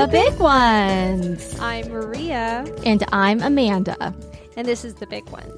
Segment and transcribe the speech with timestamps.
[0.00, 1.60] The big ones.
[1.60, 4.14] I'm Maria, And I'm Amanda.
[4.56, 5.52] and this is The Big Ones.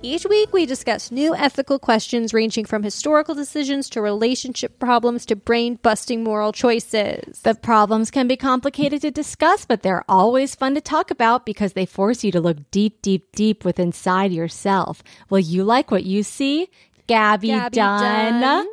[0.00, 5.36] Each week, we discuss new ethical questions ranging from historical decisions to relationship problems to
[5.36, 7.42] brain busting moral choices.
[7.42, 11.74] The problems can be complicated to discuss, but they're always fun to talk about because
[11.74, 15.02] they force you to look deep, deep, deep within inside yourself.
[15.28, 16.70] Will you like what you see?
[17.08, 18.40] Gaby, Gaby Dunn.
[18.40, 18.66] Dunn.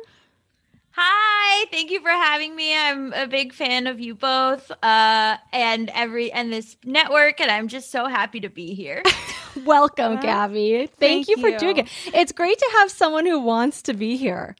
[1.02, 2.76] Hi, thank you for having me.
[2.76, 7.68] I'm a big fan of you both, uh, and every and this network, and I'm
[7.68, 9.02] just so happy to be here.
[9.64, 10.88] Welcome, Gaby.
[10.88, 11.58] Thank, Thank you for you.
[11.58, 11.88] doing it.
[12.12, 14.56] It's great to have someone who wants to be here.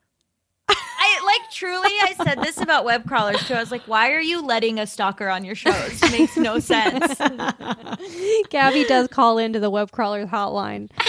[0.71, 1.91] I like truly.
[2.03, 3.55] I said this about web crawlers too.
[3.55, 6.03] I was like, why are you letting a stalker on your shows?
[6.03, 7.19] It makes no sense.
[8.51, 10.89] Gaby does call into the web crawler hotline.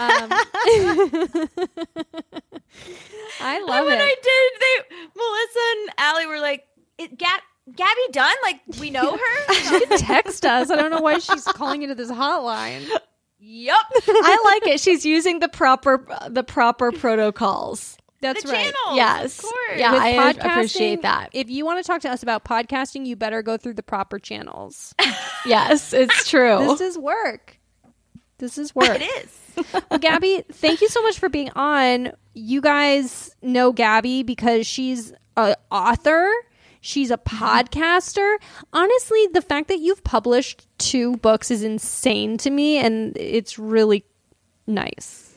[0.00, 0.28] Um,
[3.40, 4.02] I love and when it.
[4.02, 6.64] I did, they Melissa and Allie were like,
[6.98, 7.40] "It- "Gab,
[7.74, 10.70] Gaby Dunn, like we know her." She could text us.
[10.70, 12.86] I don't know why she's calling into this hotline.
[13.38, 13.86] yup.
[14.08, 14.80] I like it.
[14.80, 17.96] She's using the proper the proper protocols.
[18.20, 18.62] That's the right.
[18.72, 18.96] channel.
[18.96, 19.38] Yes.
[19.38, 19.78] Of course.
[19.78, 21.30] Yeah, With I appreciate that.
[21.32, 24.18] If you want to talk to us about podcasting, you better go through the proper
[24.18, 24.94] channels.
[25.44, 26.58] Yes, it's true.
[26.68, 27.58] this is work.
[28.38, 29.00] This is work.
[29.00, 29.64] It is.
[29.90, 32.12] Well, Gaby, thank you so much for being on.
[32.32, 36.32] You guys know Gaby because she's an author.
[36.82, 37.42] She's a mm-hmm.
[37.44, 38.36] podcaster.
[38.72, 44.04] Honestly, the fact that you've published two books is insane to me, and it's really
[44.66, 45.32] nice.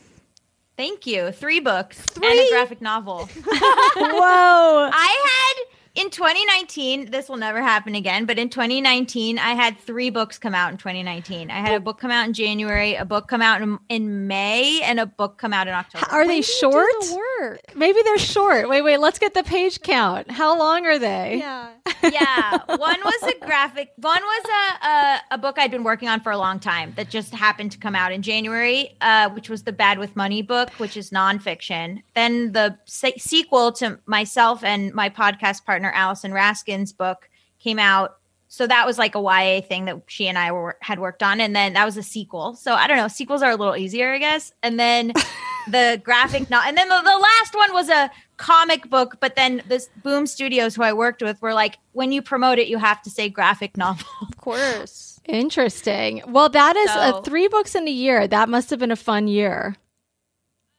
[0.76, 1.30] Thank you.
[1.30, 2.48] Three books and Three?
[2.48, 3.26] a graphic novel.
[3.46, 4.90] Whoa.
[4.92, 10.10] I had in 2019, this will never happen again, but in 2019, I had three
[10.10, 11.50] books come out in 2019.
[11.50, 14.82] I had a book come out in January, a book come out in, in May,
[14.82, 16.06] and a book come out in October.
[16.10, 16.90] Are they short?
[17.00, 17.60] The work.
[17.74, 18.68] Maybe they're short.
[18.68, 20.30] Wait, wait, let's get the page count.
[20.30, 21.38] How long are they?
[21.38, 21.70] Yeah.
[22.02, 23.92] yeah, one was a graphic.
[23.96, 27.10] One was a, a a book I'd been working on for a long time that
[27.10, 30.70] just happened to come out in January, uh, which was the Bad with Money book,
[30.78, 32.02] which is nonfiction.
[32.14, 38.18] Then the se- sequel to myself and my podcast partner Allison Raskin's book came out.
[38.48, 41.40] So that was like a YA thing that she and I were had worked on,
[41.40, 42.54] and then that was a sequel.
[42.54, 44.52] So I don't know, sequels are a little easier, I guess.
[44.62, 45.12] And then
[45.70, 49.16] the graphic novel, and then the, the last one was a comic book.
[49.20, 52.68] But then this Boom Studios, who I worked with, were like, when you promote it,
[52.68, 54.06] you have to say graphic novel.
[54.22, 55.20] Of course.
[55.24, 56.22] Interesting.
[56.28, 58.28] Well, that is So- uh, three books in a year.
[58.28, 59.74] That must have been a fun year.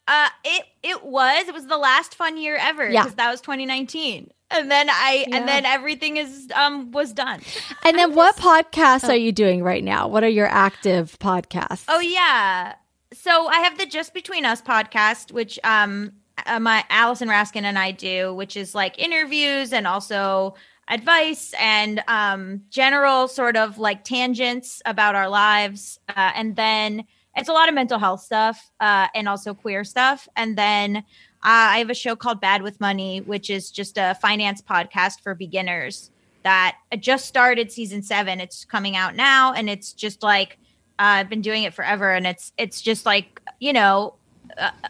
[0.07, 3.03] Uh, it it was it was the last fun year ever Yeah.
[3.03, 5.37] because that was 2019, and then I Yeah.
[5.37, 7.41] and then everything is um was done.
[7.83, 10.07] And then what podcasts are you doing right now?
[10.07, 11.85] What are your active podcasts?
[11.87, 12.75] Oh yeah.
[13.13, 16.11] So I have the Just Between Us podcast, which um
[16.45, 20.55] uh, my Allison Raskin and I do, which is like interviews and also
[20.89, 25.99] advice and um general sort of like tangents about our lives.
[26.09, 27.03] Uh, and then
[27.35, 30.27] it's a lot of mental health stuff uh, and also queer stuff.
[30.35, 31.03] And then
[31.43, 35.35] I have a show called Bad with Money, which is just a finance podcast for
[35.35, 36.11] beginners
[36.43, 38.39] that just started season seven.
[38.39, 40.57] It's coming out now, and it's just like
[40.99, 44.15] uh, I've been doing it forever, and it's it's just like you know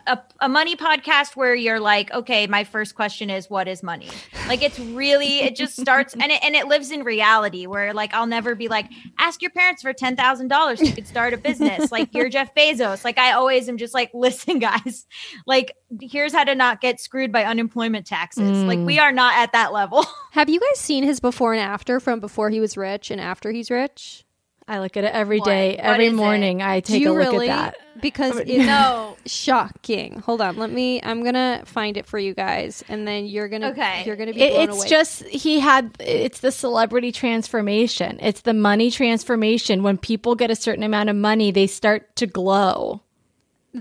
[0.08, 4.10] a, a, money podcast where you're like, okay, my first question is, what is money?
[4.48, 8.14] Like it's really it just starts and it and it lives in reality where like
[8.14, 8.88] I'll never be like,
[9.20, 11.92] ask your parents for ten thousand dollars, you could start a business.
[11.92, 13.04] like you're Jeff Bezos.
[13.04, 15.06] Like I always am just like, listen, guys,
[15.46, 18.64] like here's how to not get screwed by unemployment taxes.
[18.64, 19.02] Like we mm.
[19.02, 20.06] are not at that level.
[20.32, 23.52] Have you guys seen his before and after from before he was rich and after
[23.52, 24.27] he's rich?
[24.68, 25.46] I look at it every What?
[25.48, 26.16] day, What every is it?
[26.16, 26.62] morning.
[26.62, 27.50] I take you a look really?
[27.50, 28.02] at that.
[28.02, 29.16] Because it's No.
[29.26, 30.20] shocking.
[30.20, 31.02] Hold on, let me.
[31.02, 33.70] I'm gonna find it for you guys, and then you're gonna.
[33.70, 34.04] Okay.
[34.06, 34.42] You're gonna be.
[34.42, 34.88] It, blown it's away.
[34.90, 38.20] just he had it's the celebrity transformation.
[38.22, 39.84] It's the money transformation.
[39.84, 43.02] When people get a certain amount of money, they start to glow.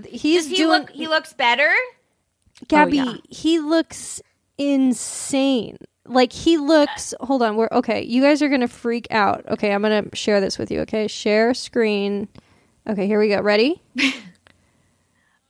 [0.05, 0.69] he's Does he doing.
[0.69, 0.89] look?
[0.91, 1.71] He looks better.
[2.69, 3.15] Gaby, oh, yeah.
[3.29, 4.19] he looks
[4.57, 5.77] insane.
[6.07, 7.13] Like he looks.
[7.21, 7.55] Hold on.
[7.55, 8.03] We're okay.
[8.03, 9.45] You guys are gonna freak out.
[9.49, 10.81] Okay, I'm gonna share this with you.
[10.81, 12.27] Okay, share screen.
[12.87, 13.41] Okay, here we go.
[13.41, 13.81] Ready?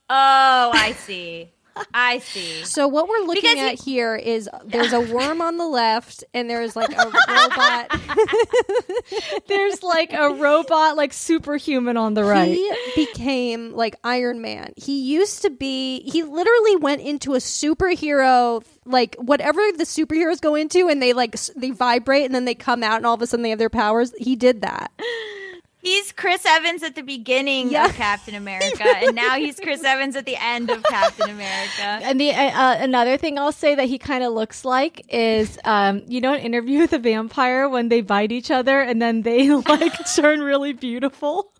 [0.09, 1.51] Oh, I see.
[1.93, 2.63] I see.
[2.63, 6.49] So what we're looking Because at here is there's a worm on the left, and
[6.49, 7.91] there's like a robot.
[9.47, 12.51] There's like a robot, like superhuman on the right.
[12.51, 14.73] He became like Iron Man.
[14.75, 16.01] He used to be.
[16.09, 21.35] He literally went into a superhero, like whatever the superheroes go into, and they like
[21.35, 23.59] s- they vibrate, and then they come out, and all of a sudden they have
[23.59, 24.13] their powers.
[24.17, 24.91] He did that.
[25.87, 27.85] He's Chris Evans at the beginning Yeah.
[27.85, 31.85] of Captain America, and now he's Chris Evans at the end of Captain America.
[32.07, 35.57] And the uh, uh, another thing I'll say that he kind of looks like is,
[35.63, 39.21] um, you know, an interview with a vampire when they bite each other and then
[39.21, 41.53] they like turn really beautiful.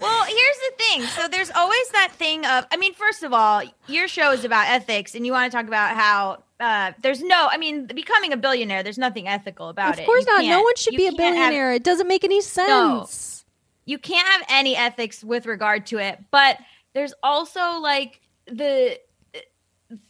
[0.00, 1.02] Well, here's the thing.
[1.02, 4.68] So there's always that thing of, I mean, first of all, your show is about
[4.68, 8.36] ethics, and you want to talk about how uh, there's no, I mean, becoming a
[8.36, 10.00] billionaire, there's nothing ethical about it.
[10.00, 10.44] Of course You not.
[10.44, 11.72] No one should be a can't have- billionaire.
[11.74, 13.44] it doesn't make any sense.
[13.84, 16.56] you can't have any ethics with regard to it but
[16.94, 18.98] there's also like the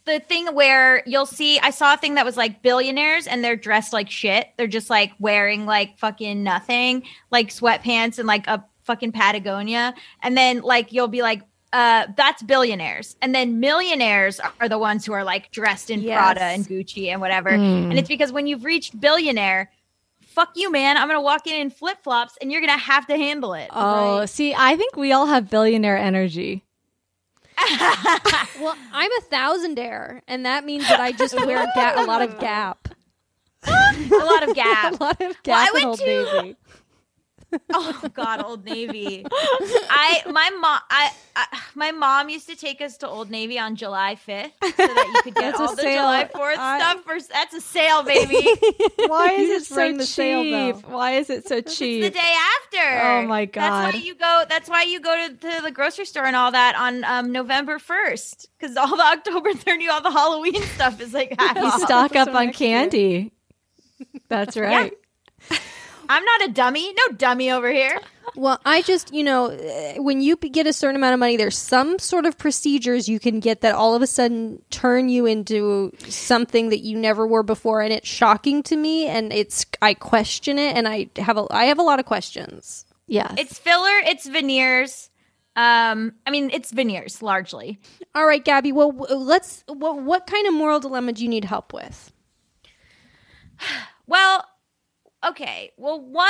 [0.05, 3.57] the thing where you'll see i saw a thing that was like billionaires and they're
[3.57, 8.63] dressed like shit they're just like wearing like fucking nothing like sweatpants and like a
[8.85, 9.93] fucking patagonia
[10.23, 11.41] and then like you'll be like
[11.73, 16.17] uh that's billionaires and then millionaires are the ones who are like dressed in Yes.
[16.17, 17.89] prada and gucci and whatever Mm.
[17.89, 19.71] and it's because when you've reached billionaire
[20.21, 23.53] fuck you man i'm gonna walk in in flip-flops and you're gonna have to handle
[23.53, 26.63] it Oh, see, I think we all have billionaire energy.
[28.59, 32.39] Well, I'm a thousandaire, and that means that I just wear ga- a lot of
[32.39, 32.87] Gap.
[33.67, 34.93] a lot of Gap.
[34.99, 36.05] A lot of Gap Well, I and went to-
[36.43, 36.55] Navy.
[37.73, 39.25] Oh God, Old Navy.
[39.31, 41.45] I my mom I, I
[41.75, 45.21] my mom used to take us to Old Navy on July fifth so that you
[45.23, 46.01] could get That's all the sale.
[46.01, 47.03] July Fourth I- stuff.
[47.03, 48.35] For that's a sale, baby.
[49.07, 50.81] Why is it so rang the sale cheap?
[50.83, 50.91] bell.
[50.93, 53.01] Why is it so It's the day after.
[53.03, 53.61] Oh, my God.
[53.61, 54.43] That's why you go.
[54.49, 57.79] That's why you go to, to the grocery store and all that on um, November
[57.79, 61.81] first because all the October thirty, all the Halloween stuff is like half You off.
[61.81, 62.69] stock up on next year.
[62.79, 63.31] candy.
[64.27, 64.93] That's right.
[66.09, 66.93] I'm not a dummy.
[66.93, 67.99] No dummy over here.
[68.35, 69.49] Well, I just, you know,
[69.97, 73.39] when you get a certain amount of money, there's some sort of procedures you can
[73.39, 77.81] get that all of a sudden turn you into something that you never were before,
[77.81, 79.05] and it's shocking to me.
[79.07, 82.85] And it's, I question it, and I have a, I have a lot of questions.
[83.07, 83.97] Yeah, It's filler.
[84.05, 85.09] It's veneers.
[85.55, 87.79] Um, I mean, it's veneers largely.
[88.13, 88.71] All right, Gaby.
[88.71, 89.63] Well, let's.
[89.67, 92.11] What, what kind of moral dilemma do you need help with?
[94.07, 94.45] Well,
[95.29, 95.71] okay.
[95.77, 96.29] Well, one.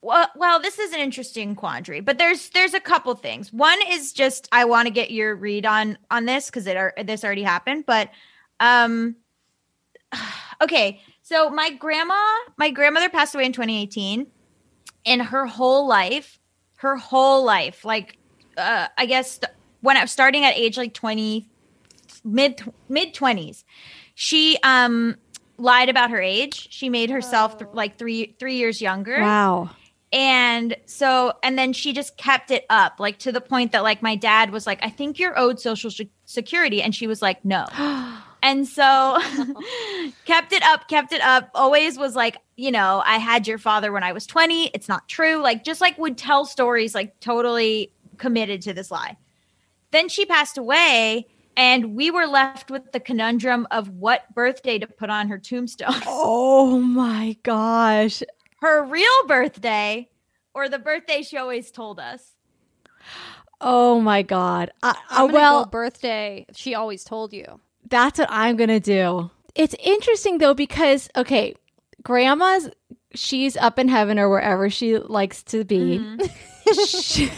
[0.00, 3.52] Well, well, this is an interesting quandary, but there's there's a couple things.
[3.52, 6.94] One is just I want to get your read on on this because it ar-
[7.04, 8.10] this already happened, but
[8.58, 9.16] um,
[10.60, 11.00] okay.
[11.22, 12.20] So my grandma,
[12.56, 14.26] my grandmother passed away in 2018,
[15.06, 16.40] and her whole life,
[16.76, 18.18] her whole life, like
[18.56, 19.38] uh, I guess
[19.80, 21.48] when I was starting at age like 20,
[22.24, 23.64] mid mid 20s,
[24.14, 25.16] she um
[25.58, 26.68] lied about her age.
[26.70, 27.76] She made herself th- oh.
[27.76, 29.20] like three three years younger.
[29.20, 29.70] Wow.
[30.12, 34.02] and so and then she just kept it up like to the point that like
[34.02, 36.82] my dad was like i think you're owed social sh- security.
[36.82, 37.66] And she was like no.
[38.44, 39.20] And so
[40.24, 41.48] kept it up kept it up.
[41.54, 45.08] Always was like you know i had your father when i was 20 it's not
[45.08, 45.36] true.
[45.36, 49.16] Like just like would tell stories like totally committed to this lie.
[49.92, 54.86] Then she passed away and we were left with the conundrum of what birthday to
[54.86, 58.22] put on her tombstone Oh my gosh.
[58.60, 60.08] her real birthday
[60.54, 62.32] or the birthday she always told us.
[63.60, 64.70] Oh my god.
[64.82, 66.46] I, I'm uh, well, go birthday.
[66.54, 67.60] She always told you.
[67.88, 69.30] that's what I'm going to do.
[69.54, 71.54] It's interesting though because okay,
[72.02, 72.70] grandma's
[73.14, 76.04] she's up in heaven or wherever she likes to be.
[76.86, 77.30] She-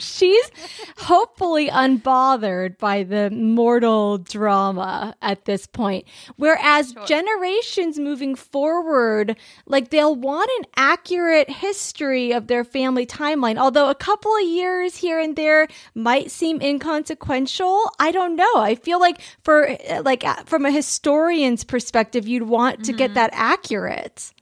[0.00, 0.50] she's
[0.96, 6.06] hopefully unbothered by the mortal drama at this point.
[6.36, 13.58] Whereas generations moving forward, like they'll want an accurate history of their family timeline.
[13.58, 18.56] Although a couple of years here and there might seem inconsequential, I don't know.
[18.56, 23.14] I feel like for like from a historian's perspective, you'd want to get mm-hmm.
[23.14, 24.32] that accurate.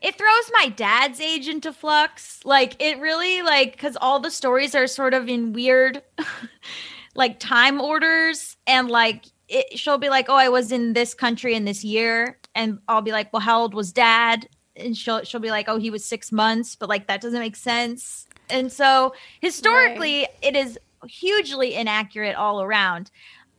[0.00, 2.40] It throws my dad's age into flux.
[2.44, 6.02] Like it really like cuz all the stories are sort of in weird
[7.14, 11.54] like time orders and like it, she'll be like, "Oh, I was in this country
[11.54, 15.40] in this year." And I'll be like, "Well, how old was dad?" And she'll she'll
[15.40, 18.26] be like, "Oh, he was 6 months." But like that doesn't make sense.
[18.50, 20.28] And so historically right.
[20.42, 23.10] it is hugely inaccurate all around.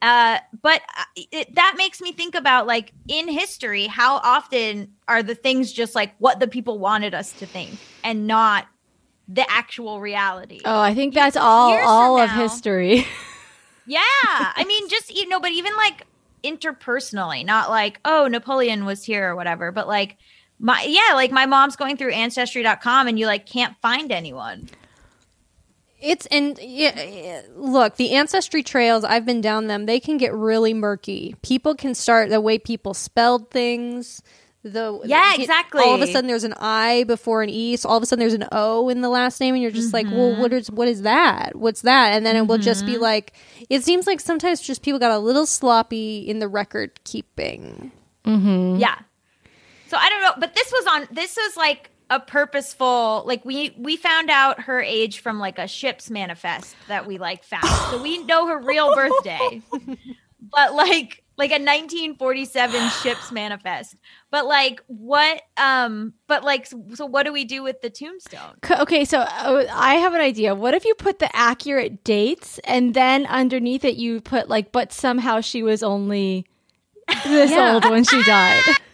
[0.01, 5.21] Uh, but uh, it, that makes me think about like in history, how often are
[5.21, 7.71] the things just like what the people wanted us to think
[8.03, 8.67] and not
[9.27, 10.61] the actual reality?
[10.63, 13.05] Oh, I think that's all all of history.
[13.85, 16.05] yeah, I mean, just you know, but even like
[16.43, 20.17] interpersonally, not like oh Napoleon was here or whatever, but like
[20.59, 24.69] my yeah, like my mom's going through ancestry.com and you like can't find anyone.
[26.01, 29.85] It's and yeah, look, the ancestry trails, I've been down them.
[29.85, 31.35] They can get really murky.
[31.41, 34.21] People can start the way people spelled things.
[34.63, 35.81] The yeah, exactly.
[35.81, 37.77] All of a sudden, there's an I before an E.
[37.77, 39.93] So all of a sudden, there's an O in the last name, and you're just
[39.93, 40.07] mm-hmm.
[40.09, 41.55] like, well, what is what is that?
[41.55, 42.13] What's that?
[42.13, 42.43] And then mm-hmm.
[42.43, 43.01] it will just be mm-hmm.
[43.01, 43.33] like,
[43.69, 47.91] it seems like sometimes just people got a little sloppy in the record keeping.
[48.25, 48.79] Mm-hmm.
[48.79, 48.99] Yeah.
[49.87, 51.07] So I don't know, but this was on.
[51.11, 55.67] This was like a purposeful like we we found out her age from like a
[55.67, 57.67] ship's manifest that we like found.
[57.91, 59.61] So we know her real birthday.
[60.51, 63.95] But like like a 1947 ship's manifest.
[64.31, 68.55] But like what um but like so what do we do with the tombstone?
[68.69, 70.55] Okay so uh, i have an idea.
[70.55, 74.91] What if you put the accurate dates and then underneath it you put like but
[74.91, 76.45] somehow she was only
[77.25, 77.73] this yeah.
[77.73, 78.63] old when she died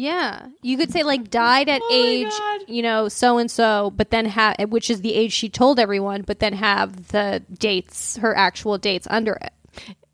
[0.00, 2.32] Yeah, you could say like oh died at oh age,
[2.66, 6.22] you know, so and so, but then have which is the age she told everyone,
[6.22, 9.52] but then have the dates, her actual dates under it.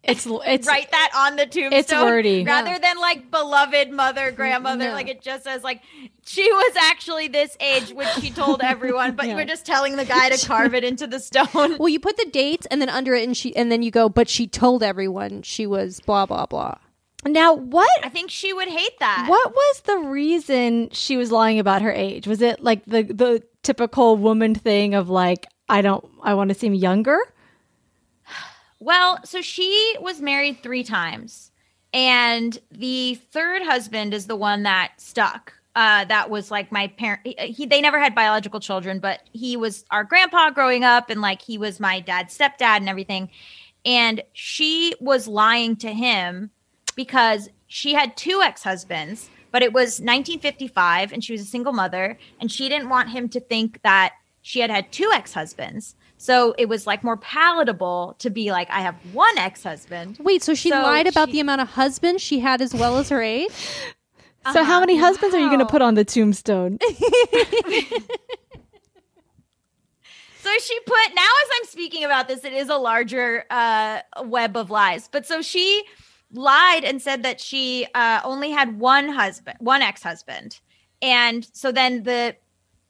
[0.02, 1.72] It's it's write that on the tombstone.
[1.72, 2.78] It's wordy, rather yeah.
[2.80, 4.88] than like beloved mother, grandmother.
[4.88, 4.92] No.
[4.92, 5.82] Like it just says like
[6.24, 9.32] she was actually this age, which she told everyone, but yeah.
[9.32, 11.76] you were just telling the guy to carve it into the stone.
[11.78, 14.08] Well, you put the dates and then under it, and she and then you go,
[14.08, 16.78] but she told everyone she was blah blah blah.
[17.26, 17.90] Now, what?
[18.02, 19.26] I think she would hate that.
[19.28, 22.26] What was the reason she was lying about her age?
[22.26, 26.54] Was it like the the typical woman thing of like I don't I want to
[26.54, 27.18] seem younger?
[28.78, 31.50] Well, so she was married 3 times.
[31.92, 35.54] And the third husband is the one that stuck.
[35.74, 37.26] Uh, that was like my parent.
[37.26, 41.42] He, they never had biological children, but he was our grandpa growing up, and like
[41.42, 43.30] he was my dad's stepdad and everything.
[43.84, 46.50] And she was lying to him
[46.96, 51.72] because she had two ex husbands, but it was 1955 and she was a single
[51.72, 55.94] mother, and she didn't want him to think that she had had two ex husbands.
[56.18, 60.18] So it was like more palatable to be like, I have one ex husband.
[60.20, 62.96] Wait, so she so lied about she, the amount of husbands she had as well
[62.98, 63.50] as her age?
[64.52, 64.64] So, uh-huh.
[64.64, 65.40] how many husbands wow.
[65.40, 66.78] are you going to put on the tombstone?
[66.80, 66.86] so
[70.60, 74.70] she put, now as I'm speaking about this, it is a larger uh, web of
[74.70, 75.08] lies.
[75.10, 75.82] But so she
[76.32, 80.60] lied and said that she uh, only had one husband, one ex-husband,
[81.02, 82.36] and so then the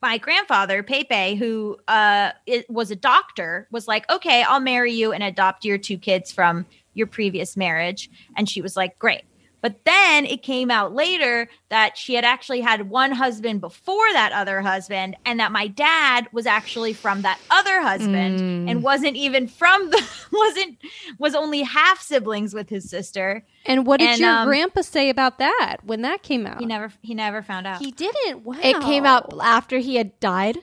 [0.03, 2.31] my grandfather Pepe, who uh,
[2.69, 6.67] was a doctor, was like, "Okay, I'll marry you and adopt your two kids from
[6.95, 9.25] your previous marriage," and she was like, "Great."
[9.63, 14.33] But then it came out later that she had actually had one husband before that
[14.33, 18.71] other husband, and that my dad was actually from that other husband mm.
[18.71, 20.79] and wasn't even from the wasn't
[21.19, 23.45] was only half siblings with his sister.
[23.65, 26.61] And what did and, your um, grandpa say about that when that came out?
[26.61, 27.81] He never he never found out.
[27.81, 28.45] He didn't.
[28.45, 28.57] Wow.
[28.63, 30.59] It came out after he had died.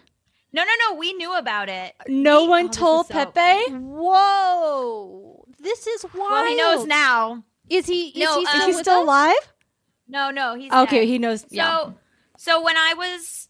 [0.53, 0.97] No, no, no.
[0.97, 1.95] We knew about it.
[2.07, 3.73] No one oh, told so- Pepe.
[3.73, 6.31] Whoa, this is wild.
[6.31, 7.43] Well, he knows now.
[7.69, 8.09] Is he?
[8.09, 9.35] Is no, he uh, still, is he still alive?
[10.07, 10.99] No, no, he's okay.
[11.01, 11.07] Dead.
[11.07, 11.41] He knows.
[11.41, 11.91] So, yeah.
[12.37, 13.49] so when I was,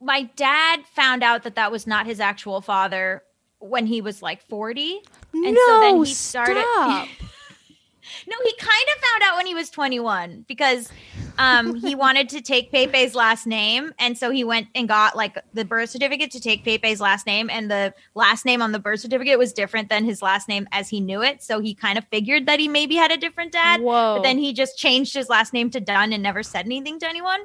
[0.00, 3.22] my dad found out that that was not his actual father
[3.58, 5.00] when he was like forty,
[5.32, 6.54] and no, so then he started.
[8.26, 10.90] no, he kind of found out when he was twenty-one because
[11.38, 15.38] um, he wanted to take Pepe's last name, and so he went and got like
[15.54, 19.00] the birth certificate to take Pepe's last name, and the last name on the birth
[19.00, 21.42] certificate was different than his last name as he knew it.
[21.42, 23.80] So he kind of figured that he maybe had a different dad.
[23.80, 24.16] Whoa!
[24.16, 27.08] But then he just changed his last name to Dunn and never said anything to
[27.08, 27.40] anyone.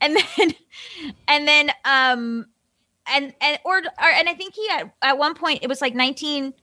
[0.00, 0.54] And then,
[1.28, 2.46] and then, um,
[3.08, 5.94] and and or, or and I think he at at one point it was like
[5.94, 6.44] nineteen.
[6.44, 6.54] 19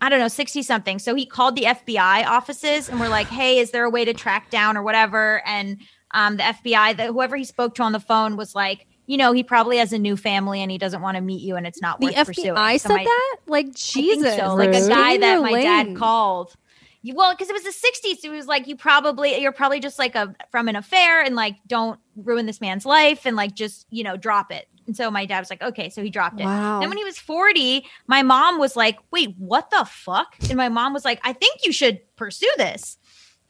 [0.00, 0.98] I don't know, 60 something.
[0.98, 4.12] So he called the FBI offices and we're like, hey, is there a way to
[4.12, 5.42] track down or whatever?
[5.46, 5.78] And
[6.12, 9.32] um, the FBI, the, whoever he spoke to on the phone was like, you know,
[9.32, 11.80] he probably has a new family and he doesn't want to meet you and it's
[11.80, 12.56] not the worth FBI pursuing.
[12.56, 13.36] So said my, that?
[13.46, 14.36] Like, Jesus.
[14.36, 14.54] So.
[14.54, 16.54] Like a guy that my dad called.
[17.02, 18.18] You- Well, because it was the 60s.
[18.18, 21.36] So it was like, you probably, you're probably just like a from an affair and
[21.36, 24.68] like, don't ruin this man's life and like, just, you know, drop it.
[24.86, 25.90] And so my dad was like, okay.
[25.90, 26.44] So he dropped it.
[26.44, 26.80] Wow.
[26.80, 30.36] Then when he was 40, my mom was like, wait, what the fuck?
[30.48, 32.98] And my mom was like, I think you should pursue this.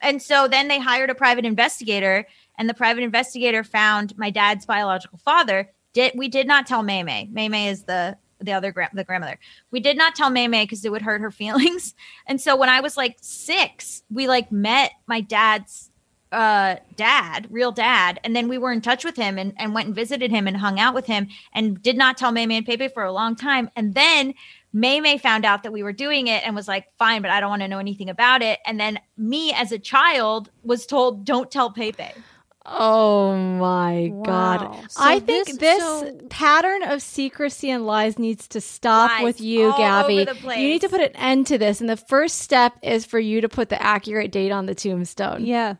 [0.01, 2.27] And so then they hired a private investigator,
[2.57, 5.71] and the private investigator found my dad's biological father.
[5.93, 7.27] Did we did not tell May May.
[7.31, 9.39] May May is the the other gra- the grandmother.
[9.71, 11.95] We did not tell May May because it would hurt her feelings.
[12.27, 15.86] And so when I was like six, we like met my dad's
[16.31, 19.87] uh dad, real dad, and then we were in touch with him and, and went
[19.87, 22.65] and visited him and hung out with him and did not tell May May and
[22.65, 23.69] Pepe for a long time.
[23.75, 24.33] And then
[24.73, 27.39] May May found out that we were doing it and was like, fine, but I
[27.39, 28.59] don't want to know anything about it.
[28.65, 32.03] And then me as a child was told, don't tell Pepe.
[32.69, 34.23] Oh my Wow.
[34.25, 34.91] god.
[34.91, 39.39] So I think this- this, so- pattern of secrecy and lies needs to stop with
[39.39, 40.19] you, Gaby.
[40.19, 40.57] over the place.
[40.57, 41.79] You need to put an end to this.
[41.79, 45.45] And the first step is for you to put the accurate date on the tombstone.
[45.45, 45.75] Yeah.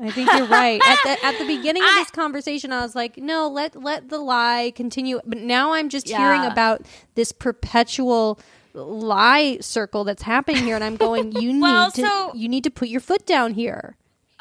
[0.00, 0.80] I think you're right.
[0.86, 4.08] At the at the beginning of I- this conversation, I was like, "No, let let
[4.08, 6.82] the lie continue." But now I'm just hearing about
[7.14, 8.38] this perpetual
[8.74, 12.64] lie circle that's happening here, and I'm going, "You Well, need to so- you need
[12.64, 13.96] to put your foot down here."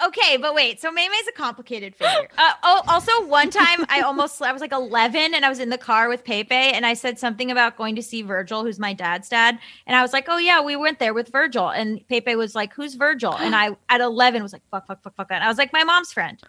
[0.05, 0.79] Okay, but wait.
[0.79, 2.29] So May May's a complicated figure.
[2.37, 5.69] Uh, oh, also one time I almost I was like 11 and I was in
[5.69, 8.93] the car with Pepe and I said something about going to see Virgil, who's my
[8.93, 12.35] dad's dad, and I was like, "Oh yeah, we went there with Virgil." And Pepe
[12.35, 15.43] was like, "Who's Virgil?" And I at 11 was like, "Fuck, fuck, fuck, fuck." And
[15.43, 16.39] I was like, "My mom's friend."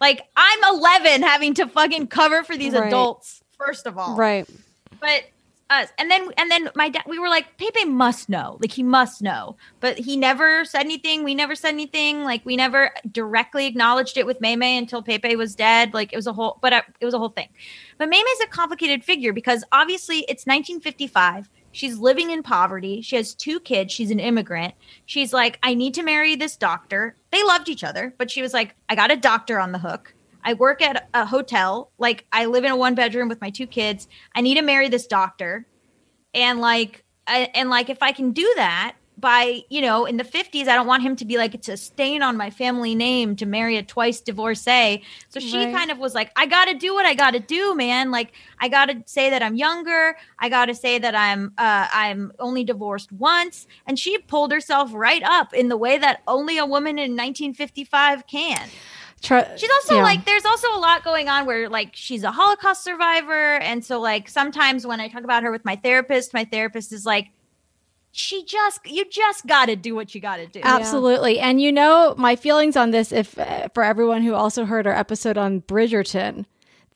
[0.00, 2.88] Like I'm 11 having to fucking cover for these Right.
[2.88, 3.42] adults.
[3.58, 4.48] First of all, Right.
[5.00, 5.24] but
[5.70, 5.88] us.
[5.98, 8.58] And then and then my dad we were like pepe must know.
[8.60, 9.56] Like he must know.
[9.80, 11.24] But he never said anything.
[11.24, 12.24] We never said anything.
[12.24, 15.94] Like we never directly acknowledged it with Maymay until pepe was dead.
[15.94, 17.48] Like it was a whole but uh, it was a whole thing.
[17.98, 23.00] But Maymay's a complicated figure because obviously it's 1955 she's living in poverty.
[23.00, 23.92] She has two kids.
[23.92, 24.74] She's an immigrant.
[25.06, 27.16] She's like i need to marry this doctor.
[27.30, 30.14] They loved each other but she was like i got a doctor on the hook
[30.44, 31.92] I work at a hotel.
[31.98, 34.08] Like I live in a one bedroom with my two kids.
[34.34, 35.66] I need to marry this doctor.
[36.34, 40.24] And like I, and like if I can do that by, you know, in the
[40.24, 43.36] 50s, I don't want him to be like it's a stain on my family name
[43.36, 45.02] to marry a twice divorcee.
[45.28, 45.72] So she Right.
[45.72, 48.10] kind of was like, I got to do what I got to do, man.
[48.10, 50.16] Like I got to say that I'm younger.
[50.38, 54.90] I got to say that I'm uh I'm only divorced once and she pulled herself
[54.94, 58.70] right up in the way that only a woman in 1955 can.
[59.22, 60.02] Tr- She's also yeah.
[60.02, 63.56] like, there's also a lot going on where like she's a Holocaust survivor.
[63.56, 67.04] And so, like, sometimes when I talk about her with my therapist, my therapist is
[67.04, 67.28] like,
[68.12, 70.60] she just, you just got to do what you got to do.
[70.64, 71.38] Absolutely.
[71.38, 74.94] And you know, my feelings on this, if uh, for everyone who also heard our
[74.94, 76.46] episode on Bridgerton,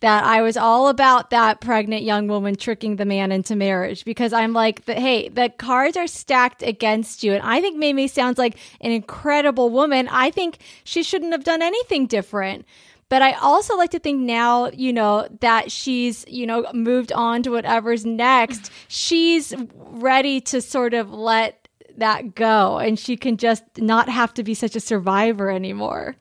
[0.05, 4.35] that I was all about that pregnant young woman tricking the man into marriage because
[4.35, 7.33] I'm like, hey, the cards are stacked against you.
[7.33, 10.07] And I think Mamie sounds like an incredible woman.
[10.09, 12.67] I think she shouldn't have done anything different.
[13.09, 17.43] But I also like to think now, you know, that she's, you know, moved on
[17.45, 18.71] to whatever's next.
[18.89, 24.43] She's ready to sort of let that go and she can just not have to
[24.43, 26.17] be such a survivor anymore.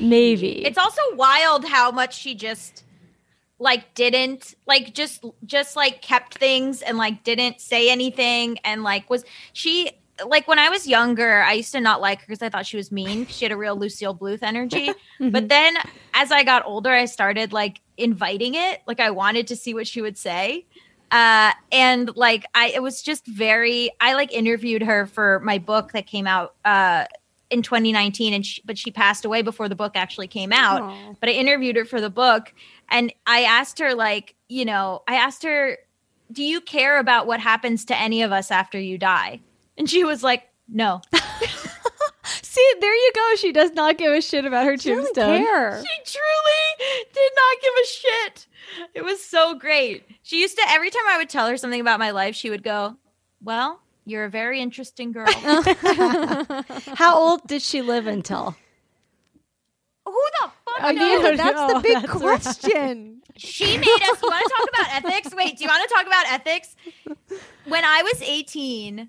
[0.00, 0.64] Maybe.
[0.64, 2.84] It's also wild how much she just
[3.58, 9.10] like didn't like just just like kept things and like didn't say anything and like
[9.10, 9.90] was she
[10.26, 12.76] like when I was younger, I used to not like her because I thought she
[12.76, 13.26] was mean.
[13.30, 14.90] She had a real Lucille Bluth energy.
[15.18, 15.76] But then
[16.14, 18.80] as I got older, I started like inviting it.
[18.86, 20.66] Like I wanted to see what she would say.
[21.10, 23.90] Uh, and like I, it was just very.
[24.00, 27.04] I like interviewed her for my book that came out uh,
[27.50, 30.82] in 2019, and she, but she passed away before the book actually came out.
[30.82, 31.14] Aw.
[31.20, 32.54] But I interviewed her for the book,
[32.88, 35.78] and I asked her like, you know, I asked her,
[36.32, 39.40] "Do you care about what happens to any of us after you die?"
[39.76, 41.02] And she was like, "No."
[42.42, 43.36] See, there you go.
[43.36, 45.40] She does not give a shit about her She tombstone.
[45.82, 48.46] She truly did not give a shit.
[48.94, 50.04] It was so great.
[50.22, 52.62] She used to every time I would tell her something about my life, she would
[52.62, 52.96] go,
[53.42, 55.26] "Well, you're a very interesting girl."
[56.94, 58.56] How old did she live until?
[60.06, 61.22] Who the fuck oh, I knows?
[61.22, 62.20] mean, That's the big that's right.
[62.20, 63.16] question.
[63.36, 64.20] She made us.
[64.22, 65.34] You want to talk about ethics?
[65.34, 66.76] Wait, do you want to talk about ethics?
[67.64, 69.08] When I was 18,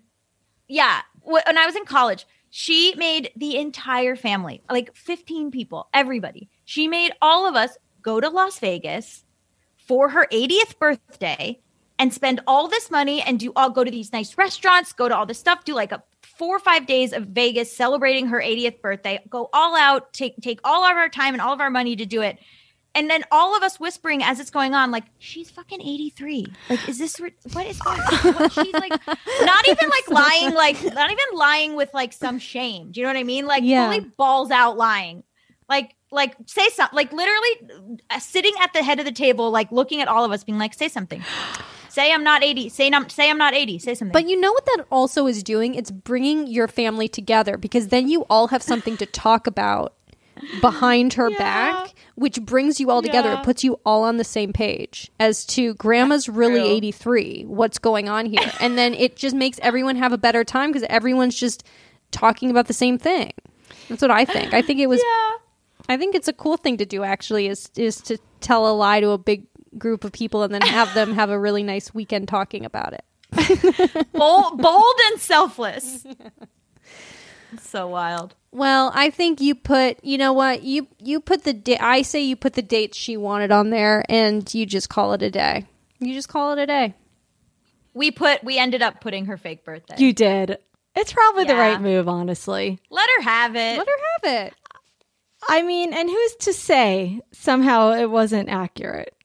[0.70, 6.50] yeah, when I was in college, she made the entire family, like 15 people, everybody.
[6.64, 9.26] She made all of us go to Las Vegas
[9.76, 11.60] for her 80th birthday
[12.02, 15.16] and spend all this money and do all go to these nice restaurants, go to
[15.16, 16.02] all this stuff, do like a
[16.38, 20.60] four or five days of Vegas celebrating her 80th birthday, go all out, take take
[20.64, 22.40] all of our time and all of our money to do it.
[22.94, 26.46] and then all of us whispering as it's going on, like she's fucking eighty three.
[26.70, 28.34] Like, is this re- what is going on?
[28.34, 28.92] What, she's like
[29.52, 32.92] not even like lying, like not even lying with like some shame.
[32.92, 33.46] Do you know what I mean?
[33.46, 33.86] Like Yeah.
[33.86, 35.24] fully balls out lying.
[35.70, 36.96] Like like say something.
[37.02, 37.54] Like literally
[38.10, 40.58] uh, sitting at the head of the table, like looking at all of us, being
[40.60, 41.24] like, say something.
[41.92, 42.70] Say I'm not eighty.
[42.70, 43.78] Say I'm say I'm not eighty.
[43.78, 44.14] Say something.
[44.14, 45.76] But you know what that also is doing?
[45.76, 49.94] It's bringing your family together because then you all have something to talk about
[50.62, 53.34] behind her back, which brings you all together.
[53.34, 57.44] It puts you all on the same page as to grandma's really 83.
[57.48, 58.40] What's going on here?
[58.62, 61.64] And then it just makes everyone have a better time because everyone's just
[62.12, 63.34] talking about the same thing.
[63.90, 64.54] That's what I think.
[64.54, 65.02] I think it was
[65.90, 69.02] I think it's a cool thing to do actually is is to tell a lie
[69.02, 69.46] to a big
[69.78, 73.06] group of people and then have them have a really nice weekend talking about it.
[74.14, 76.06] bold, bold and selfless.
[77.60, 78.36] so wild.
[78.52, 80.64] Well, I think you put, you know what?
[80.64, 84.04] You you put the da- I say you put the dates she wanted on there
[84.10, 85.66] and you just call it a day.
[86.00, 86.94] You just call it a day.
[87.94, 89.96] We put we ended up putting her fake birthday.
[89.98, 90.58] You did.
[90.96, 92.80] It's probably the right move, honestly.
[92.90, 93.78] Let her have it.
[93.78, 93.94] Let her
[94.30, 94.54] have it.
[95.48, 99.16] I mean, and who's to say somehow it wasn't accurate?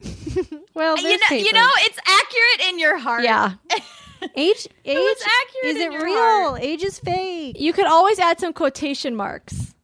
[0.74, 3.22] Well, uh, you there's know, you know, it's accurate in your heart.
[3.22, 3.52] Yeah.
[4.36, 6.16] age age was accurate is it real?
[6.16, 6.60] heart.
[6.62, 7.60] Age is fake.
[7.60, 9.74] You could always add some quotation marks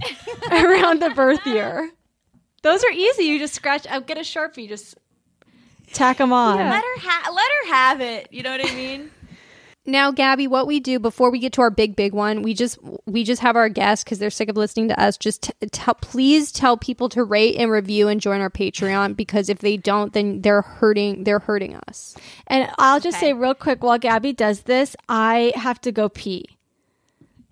[0.50, 1.90] around the birth year.
[2.62, 3.24] Those are easy.
[3.24, 3.86] You just scratch.
[3.88, 4.66] I'll get a sharpie.
[4.68, 4.96] Just
[5.92, 6.56] tack them on.
[6.56, 8.28] Let her ha- let her have it.
[8.30, 9.10] You know what I mean?
[9.86, 12.78] Now, Gaby, what we do before we get to our big, big one, we just
[13.06, 15.16] we just have our guests because they're sick of listening to us.
[15.16, 19.48] Just t- tell, please tell people to rate and review and join our Patreon because
[19.48, 21.24] if they don't, then they're hurting.
[21.24, 22.14] They're hurting us.
[22.46, 26.44] And I'll just say real quick while Gaby does this, I have to go pee.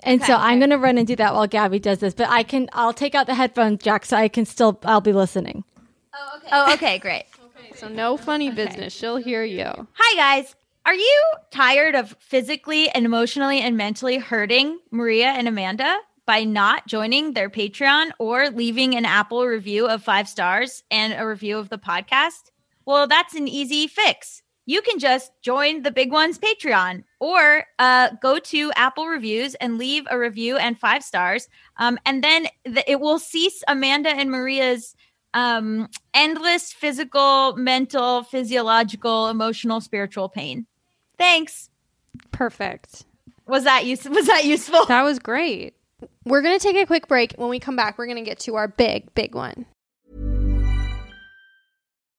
[0.05, 2.43] And so I'm going to run and do that while Gaby does this, but I
[2.43, 5.65] can I'll take out the headphone jack so I can still I'll be listening.
[6.53, 7.25] Oh, okay, oh, great.
[7.75, 8.93] So no funny business.
[8.93, 9.89] She'll hear you.
[9.95, 10.55] Hi guys.
[10.89, 16.87] Are you tired of physically and emotionally and mentally hurting Maria and Amanda by not
[16.87, 21.69] joining their Patreon or leaving an Apple review of 5 stars and a review of
[21.69, 22.53] the podcast?
[22.87, 24.43] Well, that's an easy fix.
[24.65, 29.77] You can just join the Big Ones Patreon or uh, go to Apple Reviews and
[29.77, 31.51] leave a review and five stars.
[31.77, 34.97] Um, and then th- it will cease Amanda and Maria's
[35.35, 40.67] um, endless physical, mental, physiological, emotional, spiritual pain.
[41.19, 41.69] Thanks.
[42.33, 43.05] Perfect.
[43.47, 44.87] Was that use- Was that useful?
[44.87, 45.75] That was great.
[46.25, 47.33] We're gonna take a quick break.
[47.37, 49.67] When we come back, we're gonna get to our big, big one.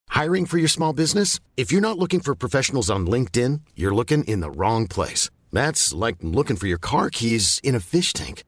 [0.09, 1.39] Hiring for your small business?
[1.55, 5.29] If you're not looking for professionals on LinkedIn, you're looking in the wrong place.
[5.53, 8.43] That's like looking for your car keys in a fish tank.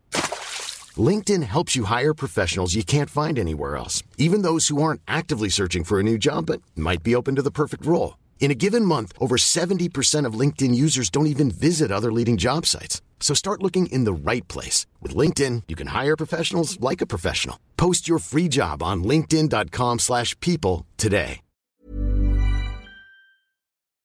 [0.98, 5.48] LinkedIn helps you hire professionals you can't find anywhere else, even those who aren't actively
[5.50, 8.18] searching for a new job but might be open to the perfect role.
[8.42, 12.66] In a given month, over 70% of LinkedIn users don't even visit other leading job
[12.66, 13.02] sites.
[13.20, 14.88] So start looking in the right place.
[15.00, 17.58] With LinkedIn, you can hire professionals like a professional.
[17.78, 21.42] Post your free job on linkedin.com slash people today.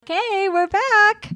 [0.08, 1.32] Okay, we're back.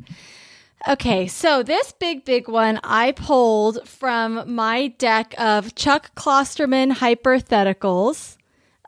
[0.86, 8.36] Okay, so this big, big one I pulled from my deck of Chuck Klosterman hypotheticals.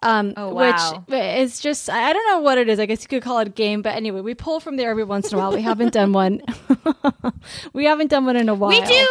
[0.02, 1.04] Um, Oh, wow.
[1.06, 2.78] Which is just, I don't know what it is.
[2.78, 5.04] I guess you could call it a game, but anyway, we pull from there every
[5.04, 5.52] once in a while.
[5.52, 6.42] We haven't done one.
[7.72, 8.70] we haven't done one in a while.
[8.70, 9.06] We do,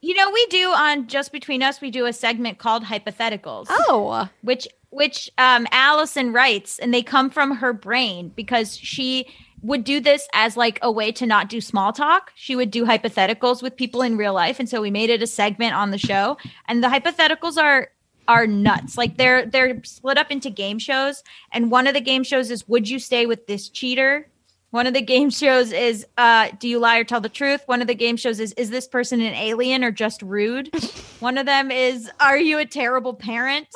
[0.00, 3.66] you know, we do on Just Between Us, we do a segment called Hypotheticals.
[3.70, 9.26] Oh, which which um Allison writes and they come from her brain because she
[9.62, 12.32] would do this as like a way to not do small talk.
[12.34, 15.26] She would do hypotheticals with people in real life and so we made it a
[15.26, 16.36] segment on the show
[16.68, 17.88] and the hypotheticals are
[18.28, 18.96] are nuts.
[18.96, 22.68] Like they're they're split up into game shows and one of the game shows is
[22.68, 24.28] would you stay with this cheater?
[24.70, 27.62] One of the game shows is uh do you lie or tell the truth?
[27.66, 30.74] One of the game shows is is this person an alien or just rude?
[31.20, 33.68] One of them is are you a terrible parent?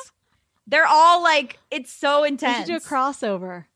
[0.67, 2.59] They're all like it's so we intense.
[2.59, 3.67] should do a crossover.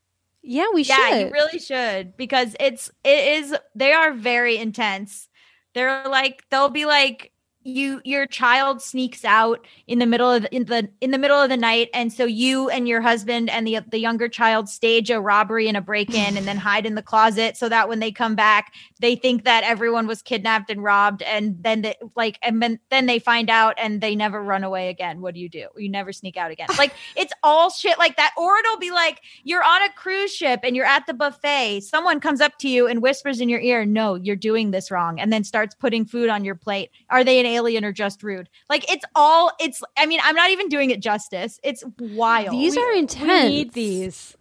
[0.43, 1.09] Yeah, we yeah, should.
[1.09, 5.29] Yeah, you really should because it's it is they are very intense.
[5.73, 7.30] They're like they'll be like
[7.63, 11.37] you your child sneaks out in the middle of the, in the in the middle
[11.37, 15.09] of the night and so you and your husband and the the younger child stage
[15.09, 18.11] a robbery and a break-in and then hide in the closet so that when they
[18.11, 22.61] come back they think that everyone was kidnapped and robbed and then they, like and
[22.61, 25.21] then, then they find out and they never run away again.
[25.21, 25.67] What do you do?
[25.75, 26.67] You never sneak out again.
[26.77, 28.33] Like it's all shit like that.
[28.37, 31.81] Or it'll be like you're on a cruise ship and you're at the buffet.
[31.81, 35.19] Someone comes up to you and whispers in your ear no you're doing this wrong
[35.19, 36.91] and then starts putting food on your plate.
[37.09, 38.49] Are they an alien or just rude.
[38.69, 41.59] Like it's all it's I mean, I'm not even doing it justice.
[41.63, 42.51] It's wild.
[42.51, 43.49] These are intense.
[43.49, 44.35] We need these.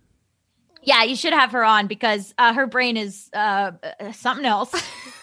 [0.83, 3.73] yeah, you should have her on because uh, her brain is uh,
[4.12, 4.75] something else.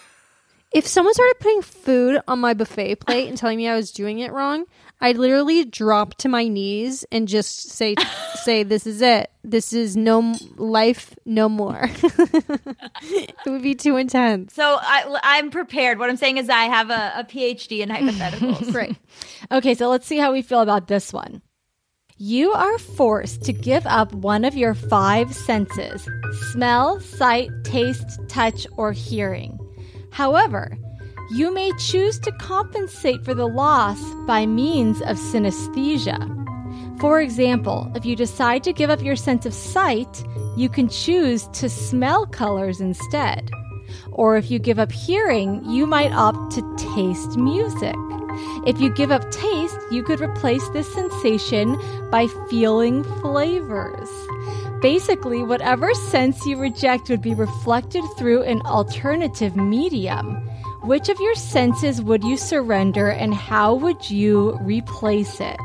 [0.78, 4.20] If someone started putting food on my buffet plate and telling me I was doing
[4.20, 4.66] it wrong,
[5.02, 7.96] I'd literally drop to my knees and just say,
[8.44, 9.32] "Say this is it.
[9.44, 11.90] This is no life, no more."
[13.02, 14.54] it would be too intense.
[14.54, 15.98] so I, I'm prepared.
[15.98, 18.72] What I'm saying is I have a, a PhD in hypotheticals.
[18.72, 18.98] Great.
[19.52, 21.42] Okay, so let's see how we feel about this one.
[22.18, 26.08] You are forced to give up one of your five senses
[26.52, 29.58] smell, sight, taste, touch, or hearing.
[30.17, 30.75] However,
[31.30, 36.19] you may choose to compensate for the loss by means of synesthesia.
[36.99, 40.23] For example, if you decide to give up your sense of sight,
[40.56, 43.51] you can choose to smell colors instead.
[44.12, 47.95] Or if you give up hearing, you might opt to taste music.
[48.65, 51.77] If you give up taste, you could replace this sensation
[52.10, 54.10] by feeling flavors.
[54.82, 60.36] Basically, whatever sense you reject would be reflected through an alternative medium.
[60.84, 65.60] Which of your senses would you surrender and how would you replace it?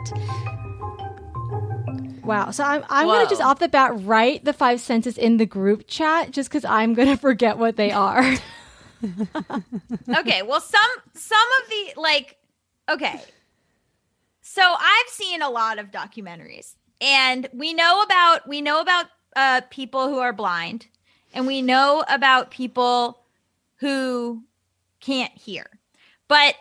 [2.24, 2.50] Wow.
[2.50, 5.46] So I'm, I'm going to just off the bat write the five senses in the
[5.46, 8.24] group chat just because I'm going to forget what they are.
[10.16, 10.80] okay well some
[11.14, 12.36] some of the like
[12.88, 13.20] okay
[14.42, 19.60] so i've seen a lot of documentaries and we know about we know about uh
[19.70, 20.86] people who are blind
[21.34, 23.18] and we know about people
[23.76, 24.44] who
[25.00, 25.66] can't hear.
[26.28, 26.54] But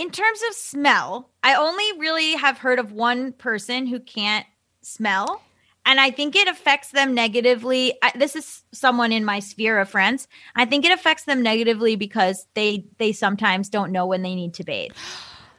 [0.00, 4.46] in terms of smell i only really have heard of one person who can't
[4.80, 5.42] smell
[5.84, 7.94] and i think it affects them negatively.
[8.02, 10.28] I, this is someone in my sphere of friends.
[10.54, 14.54] I think it affects them negatively because they they sometimes don't know when they need
[14.54, 14.92] to bathe.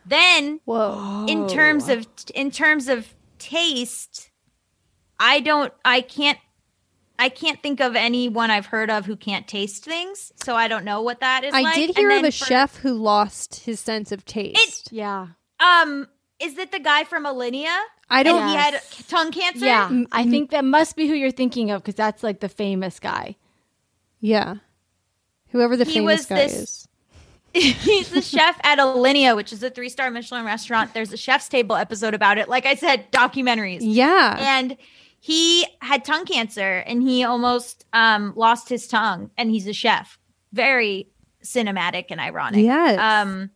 [0.05, 1.25] Then Whoa.
[1.27, 4.11] in terms of in terms of taste
[5.21, 6.38] i don't i can't
[7.19, 10.84] i can't think of anyone i've heard of who can't taste things so i don't
[10.84, 11.75] know what that is I like.
[11.75, 14.91] did And hear of a for- chef who lost his sense of taste.
[14.91, 15.27] yeah.
[15.60, 16.07] um
[16.39, 17.77] is it the guy from Alinea?
[18.10, 18.47] I don't.
[18.49, 19.63] he had tongue cancer.
[19.63, 20.05] Yeah.
[20.12, 23.36] I think that must be who you're thinking of because that's like the famous guy.
[24.19, 24.55] Yeah.
[25.49, 26.88] Whoever the He famous was guy this- is.
[27.53, 30.93] He's the chef at Alinea, which is a three star Michelin restaurant.
[30.95, 32.49] There's a chef's table episode about it.
[32.49, 33.79] Like I said, documentaries.
[33.81, 34.36] Yeah.
[34.39, 34.77] And
[35.23, 39.29] he had tongue cancer and he almost um, lost his tongue.
[39.38, 40.17] And he's a chef.
[40.51, 41.10] Very
[41.43, 42.65] cinematic and ironic.
[42.65, 42.99] Yes.
[42.99, 43.51] Um,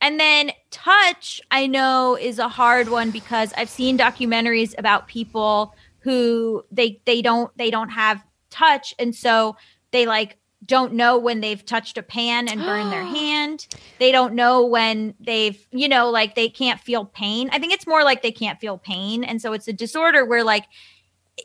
[0.00, 5.76] and then touch, I know, is a hard one because I've seen documentaries about people
[6.00, 9.56] who they they don't they don't have touch, and so
[9.92, 13.66] they like don't know when they've touched a pan and burned their hand.
[13.98, 17.48] They don't know when they've, you know, like they can't feel pain.
[17.52, 19.24] I think it's more like they can't feel pain.
[19.24, 20.66] And so it's a disorder where like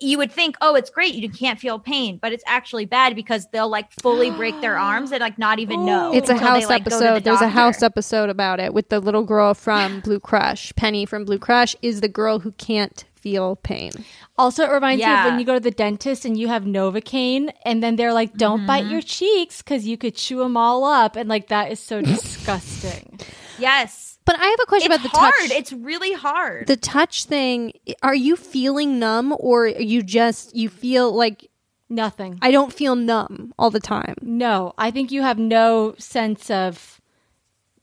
[0.02, 3.48] you would think, oh, it's great, you can't feel pain, but it's actually bad because
[3.52, 6.14] they'll like fully break their arms and like not even know.
[6.14, 7.24] It's a until they, house like, to the episode.
[7.24, 10.74] There's a house episode about it with the little girl from Blue Crush.
[10.76, 13.92] Penny from Blue Crush is the girl who can't feel pain.
[14.38, 17.52] Also, it reminds me of when you go to the dentist and you have Novocaine,
[17.66, 18.92] and then they're like, "Don't bite Mm-hmm.
[18.94, 23.20] your cheeks because you could chew them all up," and like that is so disgusting.
[23.58, 24.20] Yes.
[24.26, 25.34] But I have a question It's about the hard.
[25.50, 25.52] touch.
[25.60, 26.68] It's really hard.
[26.68, 27.74] the touch thing.
[28.04, 31.50] Are you feeling numb or you just you feel like
[31.88, 32.40] Nothing.
[32.42, 34.16] I don't feel numb all the time?
[34.24, 36.95] No, I think you have no sense of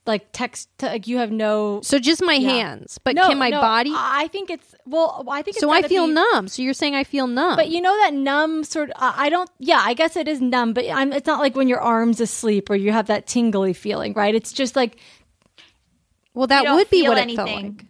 [0.07, 0.69] like text.
[0.81, 1.81] Like you have no.
[1.83, 2.49] So just my Yeah.
[2.51, 3.93] hands, but no, can my no, body?
[3.95, 5.25] I think it's well.
[5.31, 6.49] I think it's so I feel be- numb.
[6.49, 7.57] So you're saying I feel numb?
[7.57, 8.91] But you know that numb sort.
[8.97, 9.49] I I don't.
[9.59, 10.73] Yeah, I guess it is numb.
[10.73, 11.13] But I'm.
[11.13, 14.35] It's not like when your arms asleep or you have that tingly feeling, right?
[14.35, 14.99] It's just like
[16.35, 17.77] well, that would be feel what it felt anything.
[17.77, 17.87] like.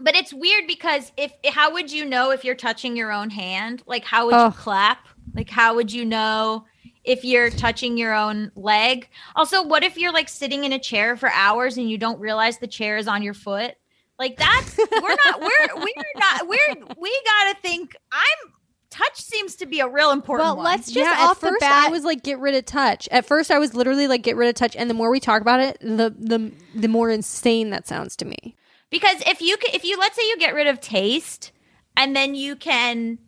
[0.00, 3.82] but it's weird because if how would you know if you're touching your own hand?
[3.86, 4.52] Like how would Ugh.
[4.52, 5.06] you clap?
[5.34, 6.64] Like how would you know
[7.04, 9.08] if you're touching your own leg?
[9.36, 12.58] Also, what if you're like sitting in a chair for hours and you don't realize
[12.58, 13.74] the chair is on your foot?
[14.18, 18.52] Like that's we're not we're we're not we're we got to think I'm
[18.92, 20.56] touch seems to be a real important well.
[20.56, 20.64] one.
[20.66, 21.88] Let's just yeah, off at first the bat.
[21.88, 23.08] I was like, get rid of touch.
[23.10, 24.76] At first, I was literally like, get rid of touch.
[24.76, 28.24] And the more we talk about it, the the the more insane that sounds to
[28.24, 28.54] me.
[28.90, 31.52] Because if you c- if you let's say you get rid of taste
[31.96, 33.18] and then you can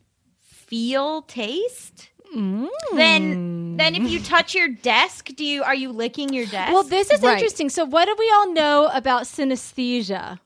[0.40, 3.22] feel taste, then
[3.74, 3.78] mm.
[3.78, 6.72] then if you touch your desk, do you are you licking your desk?
[6.72, 7.34] well, this is Right.
[7.34, 7.68] interesting.
[7.70, 10.38] So, what do we all know about synesthesia?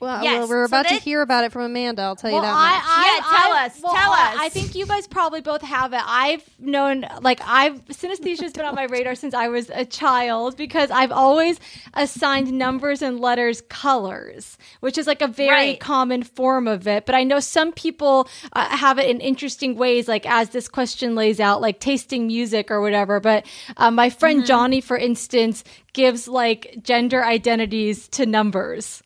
[0.00, 2.02] Well, Yes, well, we're so about to hear about it from Amanda.
[2.02, 2.82] I'll tell you that I, much.
[2.84, 4.36] I, Yeah, tell I- us, well, tell I- us.
[4.40, 6.02] I think you guys probably both have it.
[6.04, 10.56] I've known, like, I've synesthesia has been on my radar since I was a child
[10.56, 11.60] because I've always
[11.94, 15.80] assigned numbers and letters colors, which is like a very Right.
[15.80, 17.06] common form of it.
[17.06, 21.14] But I know some people uh, have it in interesting ways, like as this question
[21.14, 23.20] lays out, like tasting music or whatever.
[23.20, 24.46] But uh, my friend Mm-hmm.
[24.46, 29.03] Johnny, for instance, gives like gender identities to numbers.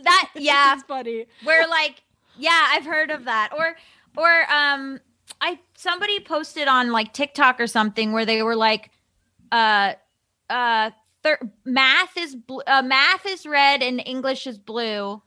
[0.04, 1.26] That yeah, It's funny.
[1.44, 2.02] where like
[2.36, 3.50] yeah, I've heard of that.
[3.56, 3.76] Or
[4.16, 5.00] or um
[5.40, 8.90] I somebody posted on like TikTok or something where they were like
[9.52, 9.94] uh
[10.48, 10.90] uh
[11.22, 15.22] thir- math is bl- uh, math is red and English is blue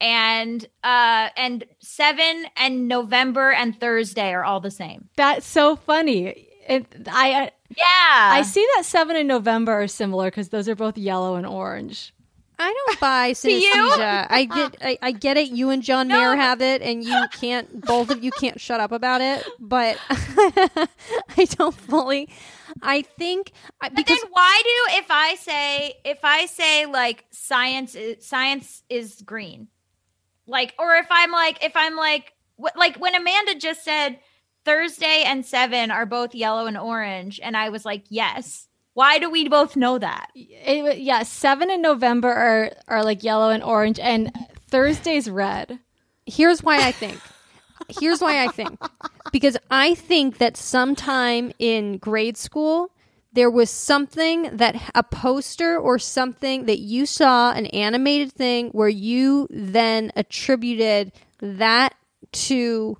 [0.00, 5.08] and uh and 7 and November and Thursday are all the same.
[5.16, 6.48] That's so funny.
[6.66, 7.84] It, I Yeah.
[7.84, 12.13] I see that seven and November are similar because those are both yellow and orange.
[12.58, 14.26] I don't buy synesthesia.
[14.30, 15.48] I get, I, I get it.
[15.50, 17.84] You and John Mayer have it, and you can't.
[17.84, 19.44] Both of you can't shut up about it.
[19.58, 22.28] But I don't fully.
[22.82, 27.24] I think I- But because then why do if I say if I say like
[27.30, 29.68] science is, science is green,
[30.46, 34.18] like or if I'm like if I'm like wh- like when Amanda just said
[34.64, 38.68] Thursday and seven are both yellow and orange, and I was like yes.
[38.94, 40.30] Why do we both know that?
[40.34, 44.32] It, yeah, seven in November are are like yellow and orange, and
[44.68, 45.78] Thursday's red.
[46.26, 47.20] here's why I think.
[47.88, 48.80] Here's why I think.
[49.32, 52.90] Because I think that sometime in grade school,
[53.32, 58.88] there was something that a poster or something that you saw, an animated thing, where
[58.88, 61.94] you then attributed that
[62.32, 62.96] to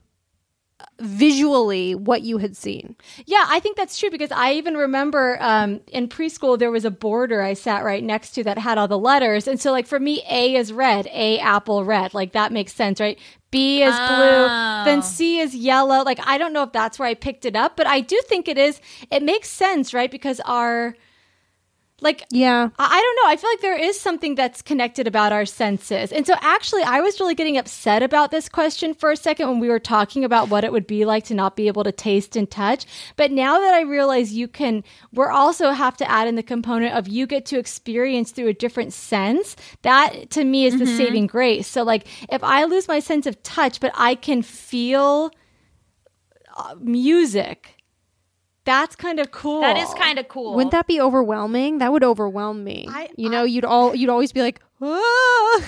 [1.01, 2.97] visually what you had seen.
[3.27, 6.91] Yeah, I think that's true because I even remember um, in preschool there was a
[6.91, 10.01] border I sat right next to that had all the letters, and so like for
[10.01, 13.19] me, A is red, A apple red, like that makes sense, right?
[13.51, 14.49] B is blue,
[14.85, 16.03] then C is yellow.
[16.03, 18.49] Like I don't know if that's where I picked it up, but I do think
[18.49, 18.81] it is.
[19.11, 20.11] It makes sense, right?
[20.11, 20.97] Because our
[22.05, 22.69] like Yeah.
[22.79, 23.33] I I don't know.
[23.33, 26.13] I feel like there is something that's connected about our senses.
[26.13, 29.59] And so actually I was really getting upset about this question for a second when
[29.59, 32.37] we were talking about what it would be like to not be able to taste
[32.37, 32.87] and touch.
[33.17, 36.95] But now that I realize you can we're also have to add in the component
[36.95, 39.57] of you get to experience through a different sense.
[39.83, 41.67] That to me is the saving grace.
[41.67, 45.33] So like if I lose my sense of touch but I can feel
[46.57, 47.75] uh, music
[48.65, 49.61] that's kind of cool.
[49.61, 50.55] That is kind of cool.
[50.55, 51.79] Wouldn't that be overwhelming?
[51.79, 52.87] That would overwhelm me.
[52.91, 55.63] I- you know, you'd all you'd always be like, ah!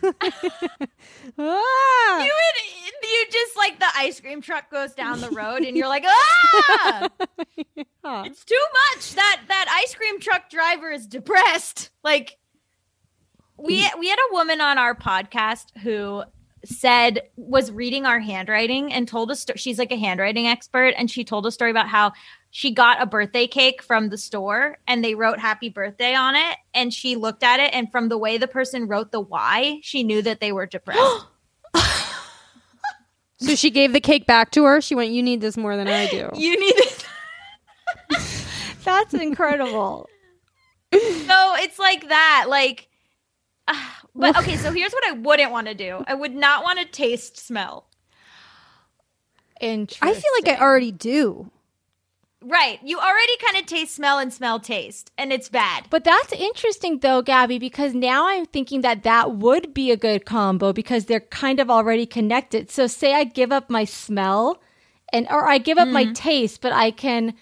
[1.40, 2.18] Ah!
[2.22, 5.88] you would you just like the ice cream truck goes down the road and you're
[5.88, 7.08] like ah
[8.24, 8.60] it's too
[8.94, 12.36] much that that ice cream truck driver is depressed like
[13.56, 16.22] we we had a woman on our podcast who
[16.68, 21.10] said was reading our handwriting and told a story she's like a handwriting expert and
[21.10, 22.12] she told a story about how
[22.50, 26.56] she got a birthday cake from the store and they wrote happy birthday on it
[26.74, 30.02] and she looked at it and from the way the person wrote the y she
[30.02, 31.26] knew that they were depressed
[33.40, 34.80] So she gave the cake back to her.
[34.80, 37.06] She went, "You need this more than I do." you need it
[38.84, 40.08] That's incredible.
[40.90, 42.46] So it's like that.
[42.48, 42.88] Like,
[44.18, 46.84] but okay, so here's what I wouldn't want to do I would not want to
[46.84, 47.86] taste smell.
[49.60, 50.08] Interesting.
[50.08, 51.50] I feel like I already do.
[52.40, 52.78] Right.
[52.84, 55.86] You already kind of taste smell and smell taste, and it's bad.
[55.90, 60.24] But that's interesting though, Gaby, because now I'm thinking that that would be a good
[60.24, 62.70] combo because they're kind of already connected.
[62.70, 64.62] So say I give up my smell
[65.12, 66.12] and or I give up my mm-hmm.
[66.12, 67.34] taste, but I can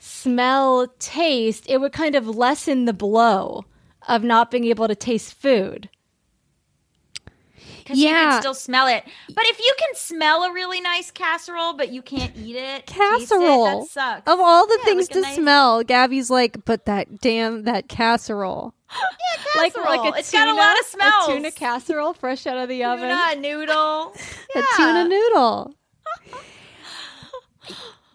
[0.00, 3.64] smell taste, it would kind of lessen the blow
[4.08, 5.88] of not being able to taste food.
[7.90, 8.30] Because you Yeah.
[8.30, 9.04] can still smell it.
[9.34, 13.00] But if you can smell a really nice casserole, but you can't eat it, taste
[13.00, 13.80] it, Casserole.
[13.80, 14.30] that sucks.
[14.32, 17.88] Of all the Yeah, things like to nice- smell, Gaby's like, "But that damn that
[17.88, 18.74] casserole."
[19.56, 19.96] Like Casserole.
[20.04, 21.28] like a It's got a lot of tuna- smells.
[21.28, 23.08] A tuna casserole fresh out of the oven.
[23.10, 24.14] Tuna, noodle.
[24.54, 24.62] A Yeah.
[24.76, 25.74] tuna noodle.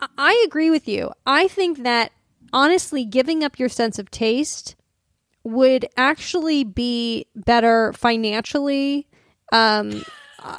[0.01, 1.11] I- I agree with you.
[1.25, 2.11] I think that
[2.53, 4.75] honestly, giving up your sense of taste
[5.43, 9.07] would actually be better financially.
[9.51, 10.03] Um,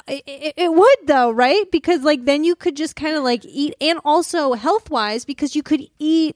[0.07, 1.69] it, it, it would though, right?
[1.71, 5.55] Because like then you could just kind of like eat, and also health wise, because
[5.55, 6.35] you could eat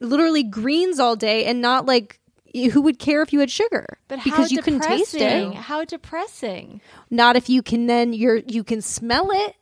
[0.00, 2.20] literally greens all day and not like.
[2.72, 3.98] Who would care if you had sugar?
[4.06, 5.54] But how because you can taste it.
[5.54, 6.80] How depressing.
[7.10, 9.56] Not if you can then you're you can smell it.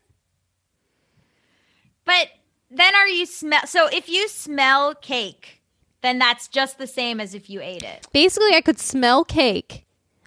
[2.05, 2.29] But
[2.71, 3.67] then are you smell?
[3.67, 5.63] So if you smell cake,
[6.03, 8.07] then that's just the same as if you ate it.
[8.13, 9.82] basically I could smell cake.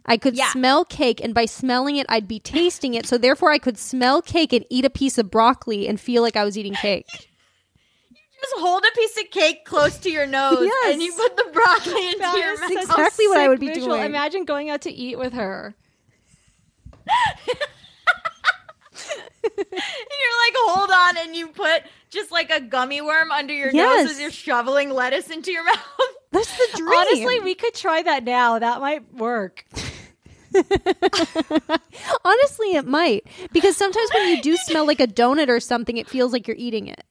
[0.06, 0.52] I could Yeah.
[0.52, 3.06] smell cake, and by smelling it, I'd be tasting it.
[3.08, 6.36] So therefore, I could smell cake and eat a piece of broccoli and feel like
[6.36, 7.08] I was eating cake.
[8.12, 10.94] You Just hold a piece of cake close to your nose Yes.
[10.94, 12.72] and you put the broccoli into That your is mouth.
[12.74, 13.96] exactly what I would be visual.
[13.96, 14.04] doing.
[14.06, 15.74] Imagine going out to eat with her.
[19.44, 23.70] And you're like, hold on, and you put just like a gummy worm under your
[23.72, 24.04] Yes.
[24.06, 25.78] nose as you're shoveling lettuce into your mouth.
[26.32, 26.90] That's the dream.
[27.00, 28.60] Honestly, we could try that now.
[28.60, 29.66] That might work.
[32.26, 36.10] Honestly, it might because sometimes when you do smell like a donut or something, it
[36.10, 37.04] feels like you're eating it.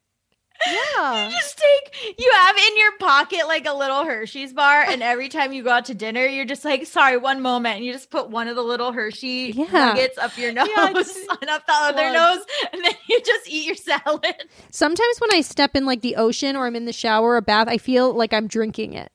[0.67, 1.29] Yeah.
[1.31, 5.53] just take you have in your pocket like a little Hershey's bar, and every time
[5.53, 8.31] you go out to dinner, you're just like, sorry, one moment, and you just put
[8.31, 9.65] one of the little Hershey Yeah.
[9.71, 12.15] nuggets up your nose Yeah, just and up the other plugs.
[12.15, 14.35] nose, and then you just eat your salad.
[14.71, 17.69] Sometimes when I step in like the ocean or I'm in the shower or bath,
[17.69, 19.11] I feel like I'm drinking it.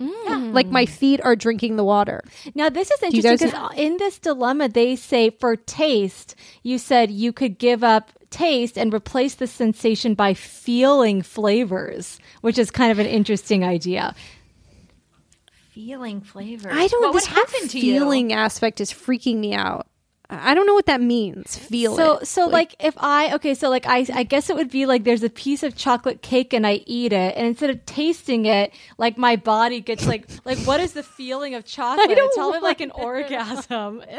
[0.00, 0.52] Mm.
[0.52, 2.22] Like my feet are drinking the water.
[2.54, 6.78] Now this is you interesting guys- because in this dilemma, they say for taste, you
[6.78, 12.70] said you could give up taste and replace the sensation by feeling flavors, which is
[12.72, 14.14] kind of an interesting idea.
[15.70, 16.72] Feeling flavors.
[16.74, 17.02] I don't.
[17.02, 18.36] What this would whole happen to feeling you?
[18.36, 19.86] aspect is freaking me out.
[20.42, 21.56] I I don't know what that means.
[21.56, 22.26] Feel So it.
[22.26, 25.22] so like, if I okay, so like I I guess it would be like there's
[25.22, 29.18] a piece of chocolate cake and I eat it, and instead of tasting it, like
[29.18, 32.08] my body gets like like what is the feeling of chocolate?
[32.08, 34.02] don't It's probably like an orgasm.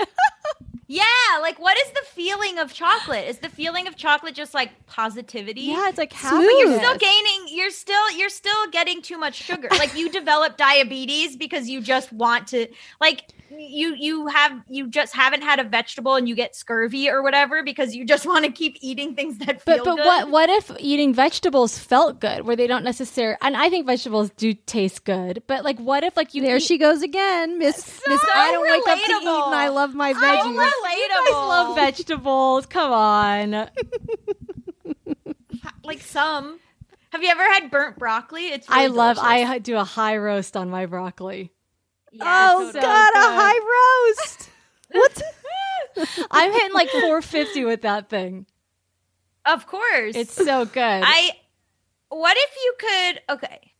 [0.87, 1.03] Yeah,
[1.41, 3.27] like what is the feeling of chocolate?
[3.27, 5.61] Is the feeling of chocolate just like positivity?
[5.61, 6.31] yeah, it's like Smooth.
[6.31, 9.67] But you're still gaining you're still you're still getting too much sugar.
[9.71, 12.67] Like you develop diabetes because you just want to
[13.01, 17.21] like you you have you just haven't had a vegetable and you get scurvy or
[17.21, 20.05] whatever because you just want to keep eating things that feel But but good.
[20.05, 23.37] what what if eating vegetables felt good, where they don't necessarily?
[23.41, 26.63] And I think vegetables do taste good, but like, what if like you there eat-
[26.63, 28.01] she goes again, Miss.
[28.07, 30.57] Miss, I don't wake up to eat, and I love my So veggies.
[30.57, 31.33] relatable.
[31.33, 32.65] I love vegetables.
[32.65, 33.51] Come on.
[35.83, 36.59] like some.
[37.11, 38.47] Have you ever had burnt broccoli?
[38.47, 39.15] It's I love.
[39.17, 39.49] delicious.
[39.49, 41.51] I do a high roast on my broccoli.
[42.15, 43.19] Yeah, oh so God, good.
[43.19, 44.49] a high roast.
[44.91, 45.21] What?
[46.31, 48.45] I'm hitting like 450 with that thing.
[49.45, 50.15] Of course.
[50.15, 51.03] It's so good.
[51.03, 51.31] I
[52.09, 53.73] what if you could okay.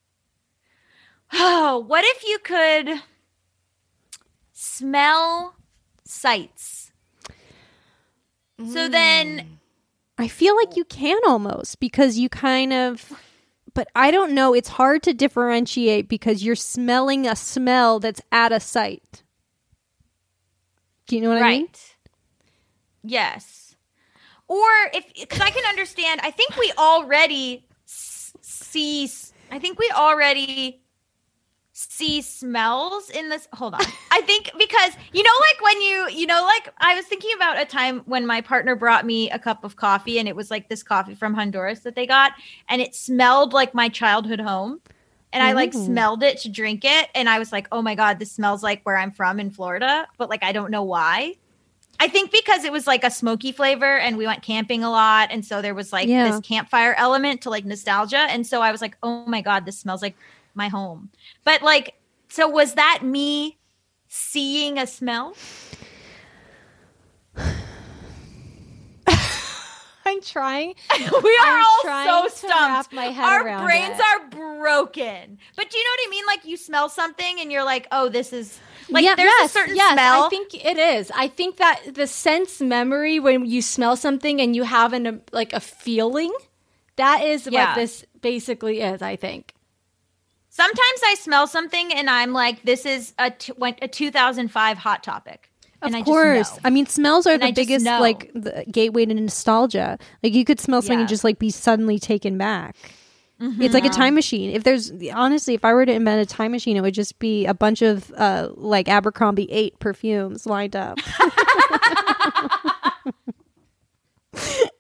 [1.34, 3.02] Oh, what if you could
[4.52, 5.56] smell
[6.04, 6.92] sights?
[8.58, 9.46] So then mm.
[10.18, 13.12] I feel like you can almost because you kind of
[13.76, 18.52] but I don't know, it's hard to differentiate because you're smelling a smell that's at
[18.52, 19.22] a sight.
[21.08, 21.62] Do you know what I mean?
[21.66, 21.96] right.
[23.04, 23.76] Yes.
[24.48, 29.08] Or if cuz I can understand, I think we already s- see
[29.52, 30.82] I think we already
[31.78, 33.82] see smells in this hold on.
[34.10, 37.60] I think because you know like when you you know like i was thinking about
[37.60, 40.70] a time when my partner brought me a cup of coffee and it was like
[40.70, 42.32] this coffee from honduras that they got
[42.70, 44.80] and it smelled like my childhood home.
[45.34, 48.20] And i like smelled it to drink it and i was like oh my god
[48.20, 51.36] this smells like where i'm from in florida but like i don't know why.
[51.98, 55.30] I think because it was like a smoky flavor and we went camping a lot
[55.32, 56.30] and so there was like Yeah.
[56.30, 59.78] this campfire element to like nostalgia and so i was like oh my god this
[59.78, 60.16] smells like
[60.56, 61.10] my home
[61.44, 61.94] but like,
[62.30, 63.58] so was that me
[64.08, 65.36] seeing a smell?
[70.08, 70.76] I'm trying.
[71.00, 71.12] we are
[71.48, 72.94] I'm all so stumped.
[72.94, 74.06] my head Our brains it.
[74.06, 75.40] are broken.
[75.56, 76.26] But do you know what I mean?
[76.28, 79.54] Like you smell something and you're like, oh, this is like Yeah, there's yes, a
[79.54, 80.26] certain yes, smell.
[80.26, 81.12] I think it is.
[81.16, 85.22] I think that the sense memory when you smell something and you have an um,
[85.32, 86.32] like a feeling,
[86.98, 87.70] that is Yeah.
[87.70, 89.02] what this basically is.
[89.02, 89.55] I think.
[90.56, 93.52] Sometimes I smell something and I'm like, this is a t-
[93.82, 95.52] a 2005 hot topic.
[95.82, 96.50] Of and I course.
[96.52, 96.62] Just.
[96.64, 100.00] I mean, smells are And the I biggest like the gateway to nostalgia.
[100.24, 101.02] Like you could smell something Yeah.
[101.02, 102.78] and just like be suddenly taken back.
[103.42, 104.50] It's like a time machine.
[104.52, 107.46] If there's honestly, if I were to invent a time machine, it would just be
[107.46, 111.00] a bunch of uh like Abercrombie eight perfumes lined up.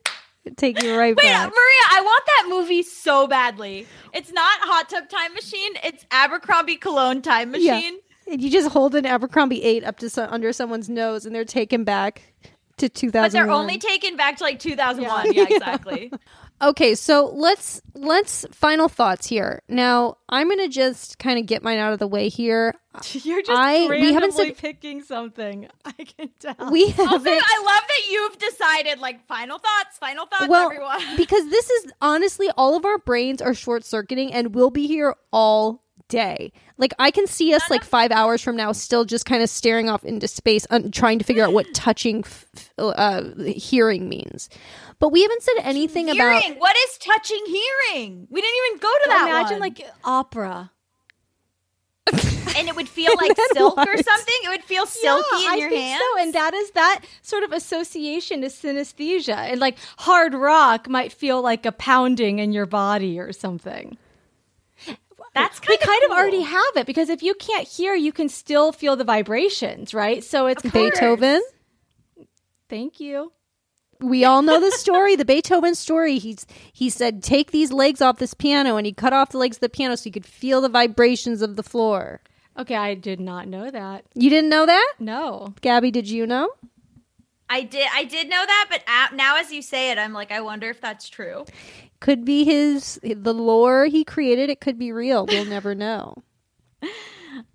[0.57, 1.49] Take you right Wait, back.
[1.49, 3.85] Maria, I want that movie so badly.
[4.13, 5.73] It's not Hot Tub Time Machine.
[5.83, 7.75] It's Abercrombie Cologne Time Yeah.
[7.75, 7.99] Machine.
[8.27, 11.45] And you just hold an Abercrombie eight up to so- under someone's nose, and they're
[11.45, 12.33] taken back
[12.77, 15.31] to two But they're only taken back to like 2001.
[15.33, 16.11] Yeah, exactly.
[16.61, 19.61] Okay, so let's let's final thoughts here.
[19.67, 22.73] Now, I'm gonna just kind of get mine out of the way here.
[23.11, 25.67] You're just I- we haven't said- picking something.
[25.85, 26.71] I can tell.
[26.71, 27.43] We Also, haven't.
[27.45, 31.01] I love that you've decided like final thoughts, final thoughts, well, everyone.
[31.17, 35.15] because this is honestly all of our brains are short circuiting, and we'll be here
[35.31, 36.51] all day.
[36.77, 39.89] Like I can see us like five hours from now, still just kind of staring
[39.89, 44.49] off into space, un- trying to figure out what touching f- f- uh, hearing means.
[44.99, 46.43] But we haven't said anything about.
[46.57, 48.27] What is touching hearing?
[48.29, 49.59] We didn't even go to that Imagine one.
[49.61, 50.71] like opera.
[52.57, 54.35] and it would feel like then silk or something.
[54.43, 56.01] It would feel silky yeah, in I your think hands.
[56.15, 61.11] so, and that is that sort of association to synesthesia, and like hard rock might
[61.11, 63.97] feel like a pounding in your body or something.
[65.35, 68.29] That's we kind kind of already have it because if you can't hear, you can
[68.29, 70.23] still feel the vibrations, right?
[70.23, 71.41] So it's Beethoven.
[72.69, 73.31] Thank you.
[74.01, 76.17] We all know the story, the Beethoven story.
[76.17, 79.57] He's he said, "Take these legs off this piano," and he cut off the legs
[79.57, 82.21] of the piano so he could feel the vibrations of the floor.
[82.57, 84.05] Okay, I did not know that.
[84.13, 85.53] You didn't know that, No.
[85.61, 85.91] Gaby?
[85.91, 86.51] Did you know?
[87.49, 87.87] I did.
[87.93, 90.69] I did know that, but a now as you say it, I'm like, I wonder
[90.69, 91.45] if that's true.
[91.99, 94.49] Could be his the lore he created.
[94.49, 95.25] It could be real.
[95.25, 96.15] We'll never know.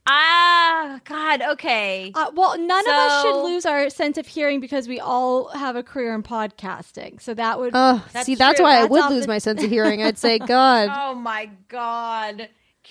[0.07, 1.43] Ah, God.
[1.43, 2.11] Okay.
[2.15, 5.77] Uh, well, none of us should lose our sense of hearing because we all have
[5.77, 7.21] a career in podcasting.
[7.21, 8.65] So that would Oh, That's see, that's true.
[8.65, 10.03] why I would lose the- my sense of hearing.
[10.03, 12.49] I'd say, God, Oh my god.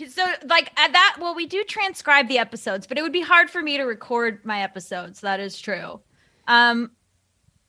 [0.08, 3.50] So like at that well we do transcribe the episodes, but it would be hard
[3.50, 5.20] for me to record my episodes.
[5.22, 6.00] That is true.
[6.47, 6.91] Um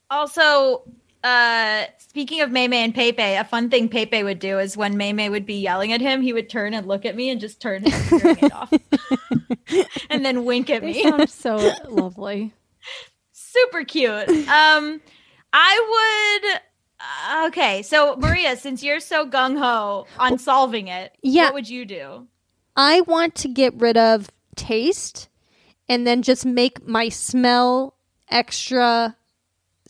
[0.09, 0.83] also
[1.23, 5.29] uh speaking of Maymay and Pepe, a fun thing Pepe would do is when Maymay
[5.29, 7.83] would be yelling at him, he would turn and look at me and just turn
[7.83, 8.73] his hearing aid off.
[10.09, 11.03] and then wink at they me.
[11.03, 11.55] sound so
[11.89, 12.53] lovely.
[13.31, 14.29] Super cute.
[14.47, 15.01] Um
[15.53, 16.61] I would
[17.03, 21.45] uh, okay, so Maria, since you're so gung ho on solving it, Yeah.
[21.45, 22.27] what would you do?
[22.75, 25.27] I want to get rid of taste
[25.89, 27.95] and then just make my smell
[28.29, 29.17] extra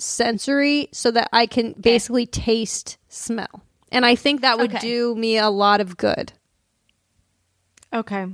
[0.02, 3.64] sensory so that I can basically taste smell.
[3.92, 4.80] And I think that would Okay.
[4.80, 6.34] do me a lot of good.
[7.94, 8.26] Okay.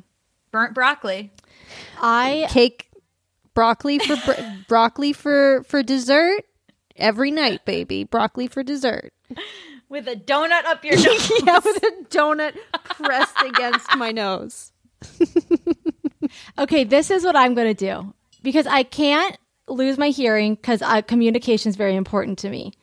[0.51, 1.32] Burnt broccoli.
[2.01, 2.89] I Cake
[3.53, 6.43] broccoli for br- broccoli for for dessert
[6.95, 8.03] every night, baby.
[8.03, 9.13] Broccoli for dessert.
[9.89, 11.32] with a donut up your nose.
[11.45, 14.72] yeah, with a donut pressed against my nose.
[16.57, 18.13] Okay, this is what I'm going to do
[18.43, 19.38] because I can't
[19.68, 22.74] lose my hearing because uh, communication is very important to me.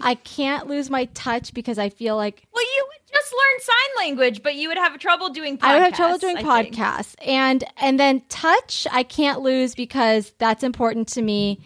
[0.00, 4.06] I can't lose my touch because I feel like Well, you would just learn sign
[4.06, 5.58] language, but you would have trouble doing.
[5.58, 6.74] Podcasts, I would have trouble doing I think.
[6.74, 11.60] podcasts, and and then touch I can't lose because that's important to me.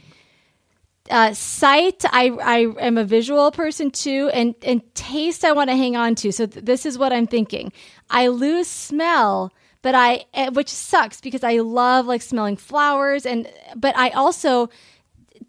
[1.08, 5.76] Uh, sight, I I am a visual person too, and and taste I want to
[5.76, 6.32] hang on to.
[6.32, 7.72] So th- this is what I'm thinking.
[8.10, 9.52] I lose smell,
[9.86, 14.68] but I eh, which sucks because I love like smelling flowers, and but I also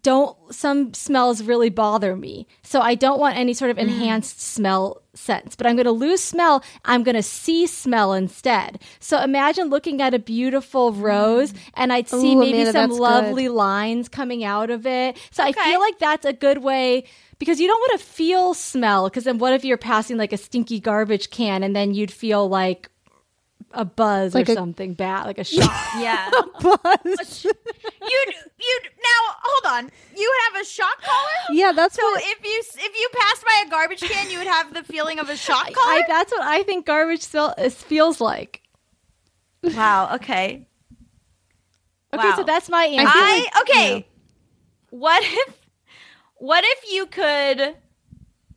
[0.02, 2.46] don't some smells really bother me.
[2.62, 6.22] So i don't want any sort of enhanced smell sense but i'm going to lose
[6.22, 8.80] smell i'm going to see smell instead.
[9.00, 13.48] So imagine looking at a beautiful rose and i'd see Ooh, maybe Amanda, some lovely
[13.48, 15.18] lines coming out of it.
[15.32, 17.02] So i feel like that's a good way
[17.40, 20.36] because you don't want to feel smell because then what if you're passing like a
[20.36, 22.88] stinky garbage can and then you'd feel like
[23.72, 27.44] a buzz Like or a- something bad like a shock Yeah, a Buzz.
[27.44, 29.90] you'd you'd now hold on.
[30.16, 31.56] You would have a shock collar.
[31.56, 34.46] yeah, that's So what if you if you passed by a garbage can, you would
[34.46, 35.92] have the feeling of a shock collar.
[35.92, 38.62] I, that's what i think garbage smell, is- feels like
[39.62, 40.14] wow.
[40.14, 40.66] Okay.
[42.14, 42.36] Okay, Wow.
[42.36, 43.12] so that's my answer.
[43.14, 44.08] I okay.
[44.90, 45.58] What if
[46.36, 47.76] what if you could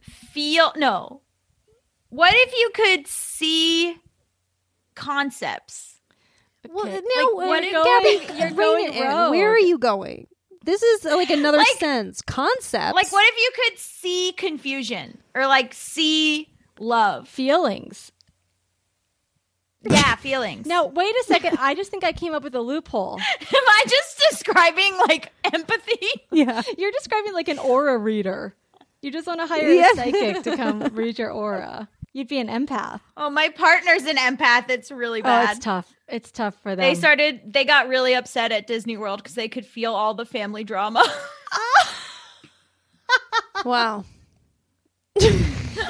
[0.02, 1.22] feel no.
[2.10, 3.98] What if you could see
[4.96, 6.00] concepts?
[6.70, 7.02] Well, Okay.
[7.16, 9.04] now, Like, uh, what if- Gaby, you're going in.
[9.32, 10.28] Where are you going?
[10.64, 12.94] This is uh, like another Like- sense concept.
[12.94, 17.28] Like what if you could see confusion or like see love?
[17.28, 18.12] feelings.
[19.84, 20.68] Yeah, feelings.
[20.68, 21.58] Now, wait a second.
[21.60, 23.20] I just think I came up with a loophole.
[23.42, 26.08] Am I just describing like empathy?
[26.32, 28.56] Yeah, You're describing like an aura reader.
[29.02, 29.90] You just want to hire Yeah.
[29.92, 31.90] a psychic to come read your aura.
[32.14, 33.00] You'd be an empath.
[33.16, 34.70] Oh, my partner's an empath.
[34.70, 35.48] It's really bad.
[35.48, 35.94] Oh, it's tough.
[36.10, 36.84] It's tough for them.
[36.84, 37.54] They started.
[37.54, 41.06] They got really upset at Disney World because they could feel all the family drama.
[43.66, 44.04] wow.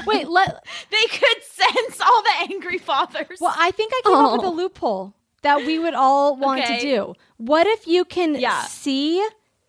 [0.05, 0.63] Wait, let.
[0.91, 3.39] they could sense all the angry fathers.
[3.39, 4.51] Well, I think I came up with a Oh.
[4.51, 7.13] loophole that we would all want to do.
[7.38, 8.61] What if you can Yeah.
[8.63, 9.26] see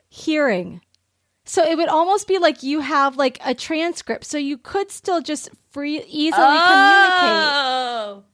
[0.08, 0.80] hearing?
[1.44, 5.20] So it would almost be like you have like a transcript, so you could still
[5.20, 7.52] just free easily communicate.
[7.54, 8.24] oh.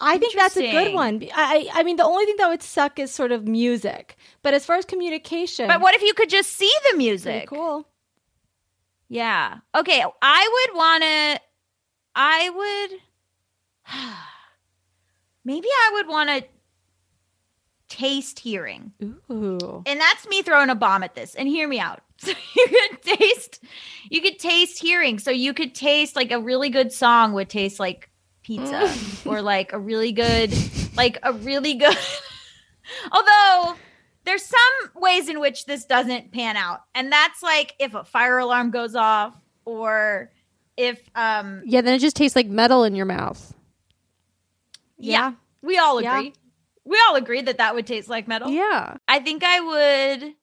[0.00, 1.22] I think that's a good one.
[1.34, 4.64] I I mean the only thing that would suck is sort of music, but as
[4.64, 7.48] far as communication, But what if you could just see the music?
[7.48, 7.86] cool.
[9.08, 9.58] Yeah.
[9.74, 10.04] Okay.
[10.22, 11.40] I would want to.
[12.14, 13.00] I would.
[15.44, 16.44] maybe I would want to
[17.88, 18.92] taste hearing.
[19.02, 19.82] Ooh.
[19.86, 21.34] And that's me throwing a bomb at this.
[21.34, 22.02] And hear me out.
[22.24, 23.64] So you could taste
[24.10, 25.18] you could taste hearing.
[25.18, 28.10] So you could taste like a really good song would taste like
[28.42, 28.92] pizza
[29.24, 30.52] or like a really good
[30.96, 31.96] like a really good
[33.12, 33.76] although
[34.24, 36.80] there's some ways in which this doesn't pan out.
[36.94, 40.30] And that's like if a fire alarm goes off or
[40.76, 43.54] if um Yeah, then it just tastes like metal in your mouth.
[44.98, 46.18] yeah, we all Yeah.
[46.18, 46.32] agree.
[46.84, 48.50] We all agree that that would taste like metal.
[48.50, 48.96] Yeah.
[49.06, 50.34] I think I would.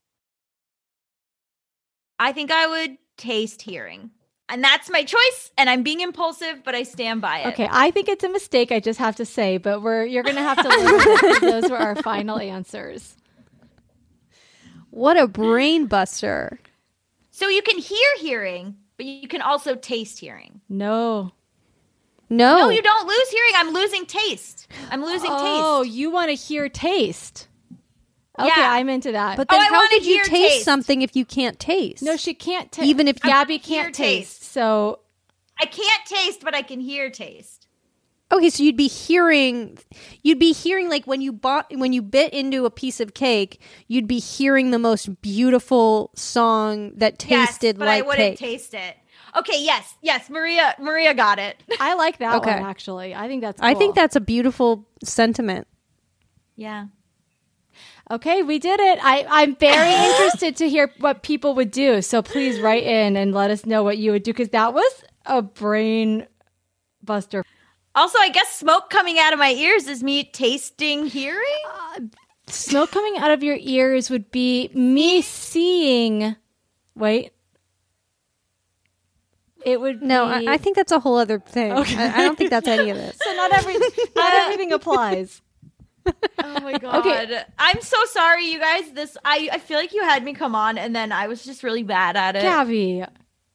[2.19, 4.11] I think I would taste hearing.
[4.47, 5.51] And that's my choice.
[5.57, 7.47] And I'm being impulsive, but I stand by it.
[7.47, 8.71] Okay, I think it's a mistake.
[8.71, 11.39] I just have to say, but we're you're gonna have to live with it 'cause
[11.61, 13.15] those were our final answers.
[14.91, 16.59] What a brain buster.
[17.31, 20.61] So you can hear hearing, but you can also taste hearing.
[20.69, 21.33] No.
[22.29, 22.57] No.
[22.59, 23.51] No, you don't lose hearing.
[23.55, 24.67] I'm losing taste.
[24.89, 25.63] I'm losing Oh, taste.
[25.65, 27.47] Oh, you want to hear taste?
[28.37, 28.71] Okay, Yeah.
[28.71, 29.37] I'm into that.
[29.37, 30.65] But Oh, then I how wanna could you taste, taste.
[30.65, 32.03] something if you can't taste?
[32.03, 32.87] no, she can't taste.
[32.87, 34.51] Even if- Gaby Hear can't taste, taste.
[34.51, 34.99] so
[35.61, 37.67] I can't taste, but I can hear taste.
[38.31, 39.77] Okay, so you'd be hearing
[40.23, 43.61] you'd be hearing like when you bought when you bit into a piece of cake,
[43.87, 48.39] you'd be hearing the most beautiful song that tasted yes, but like I wouldn't cake.
[48.39, 48.97] taste it.
[49.37, 51.61] Okay, yes, yes, Maria, Maria got it.
[51.79, 52.51] I like that Okay.
[52.59, 53.13] one actually.
[53.13, 53.61] I think that's.
[53.61, 55.67] I think that's a beautiful sentiment.
[56.55, 56.87] yeah.
[58.11, 58.99] Okay, we did it.
[59.01, 62.01] I, I'm very interested to hear what people would do.
[62.01, 65.03] So please write in and let us know what you would do because that was
[65.25, 66.27] a brain
[67.03, 67.43] buster.
[67.95, 71.41] Also, I guess smoke coming out of my ears is me tasting hearing.
[71.95, 72.01] Uh,
[72.47, 76.35] smoke coming out of your ears would be me seeing.
[76.95, 77.31] Wait.
[79.63, 81.71] It would No, be, I, I think that's a whole other thing.
[81.71, 81.95] Okay.
[81.97, 83.17] I, I don't think that's any of this.
[83.17, 83.33] so.
[83.33, 83.73] Not every
[84.15, 85.41] not everything applies.
[86.05, 87.05] Oh my god.
[87.05, 87.43] Okay.
[87.57, 88.91] I'm so sorry, you guys.
[88.91, 91.63] This I I feel like you had me come on and then I was just
[91.63, 92.41] really bad at it.
[92.41, 93.03] Gaby,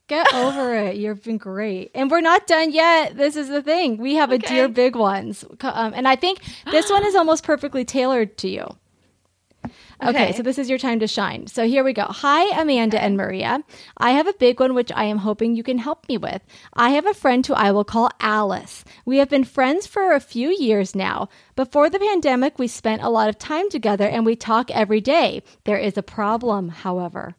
[0.09, 0.97] get over it.
[0.97, 1.91] You've been great.
[1.95, 3.17] And we're not done yet.
[3.17, 3.99] This is the thing.
[3.99, 5.45] We have a dear big ones.
[5.61, 6.41] Um, and I think
[6.71, 8.77] this one is almost perfectly tailored to you.
[10.03, 10.33] Okay, Okay.
[10.33, 11.47] so this is your time to shine.
[11.47, 12.07] So here we go.
[12.09, 13.63] Hi, Amanda and Maria.
[13.99, 16.41] I have a big one which I am hoping you can help me with.
[16.73, 18.83] I have a friend who I will call Alice.
[19.05, 21.29] We have been friends for a few years now.
[21.55, 25.43] Before the pandemic, we spent a lot of time together and we talk every day.
[25.65, 27.35] There is a problem, however.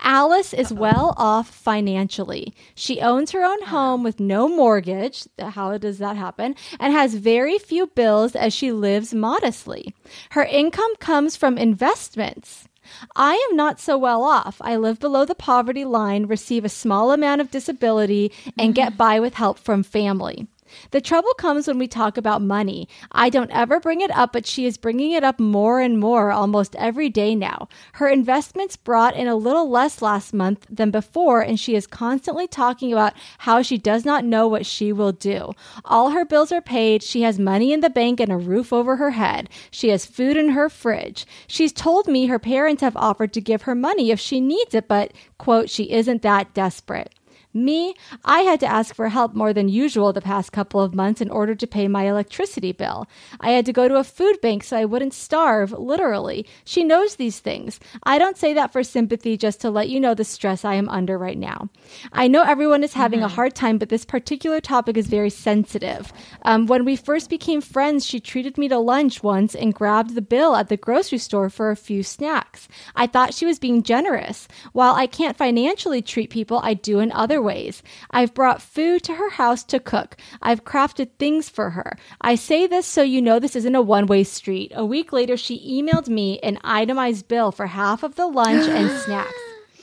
[0.00, 2.54] Alice is well off financially.
[2.74, 5.26] She owns her own home with no mortgage.
[5.38, 6.54] How does that happen?
[6.78, 9.94] And has very few bills as she lives modestly.
[10.30, 12.68] Her income comes from investments.
[13.16, 14.58] I am not so well off.
[14.60, 18.98] I live below the poverty line, receive a small amount of disability, and get mm-hmm.
[18.98, 20.46] by with help from family.
[20.90, 22.88] The trouble comes when we talk about money.
[23.12, 26.30] I don't ever bring it up, but she is bringing it up more and more
[26.30, 27.68] almost every day now.
[27.94, 32.46] Her investments brought in a little less last month than before, and she is constantly
[32.46, 35.52] talking about how she does not know what she will do.
[35.84, 37.02] All her bills are paid.
[37.02, 39.48] She has money in the bank and a roof over her head.
[39.70, 41.26] She has food in her fridge.
[41.46, 44.88] She's told me her parents have offered to give her money if she needs it,
[44.88, 47.12] but, quote, she isn't that desperate.
[47.56, 51.22] Me, I had to ask for help more than usual the past couple of months
[51.22, 53.08] in order to pay my electricity bill.
[53.40, 56.44] I had to go to a food bank so I wouldn't starve, literally.
[56.66, 57.80] She knows these things.
[58.02, 60.90] I don't say that for sympathy, just to let you know the stress I am
[60.90, 61.70] under right now.
[62.12, 66.12] I know everyone is having a hard time, but this particular topic is very sensitive.
[66.42, 70.20] Um, when we first became friends, she treated me to lunch once and grabbed the
[70.20, 72.68] bill at the grocery store for a few snacks.
[72.94, 74.46] I thought she was being generous.
[74.72, 77.82] While I can't financially treat people, I do in other ways.
[78.10, 80.16] I've brought food to her house to cook.
[80.42, 81.96] I've crafted things for her.
[82.20, 84.72] I say this so you know this isn't a one way street.
[84.74, 88.90] A week later, she emailed me an itemized bill for half of the lunch and
[89.04, 89.32] snacks.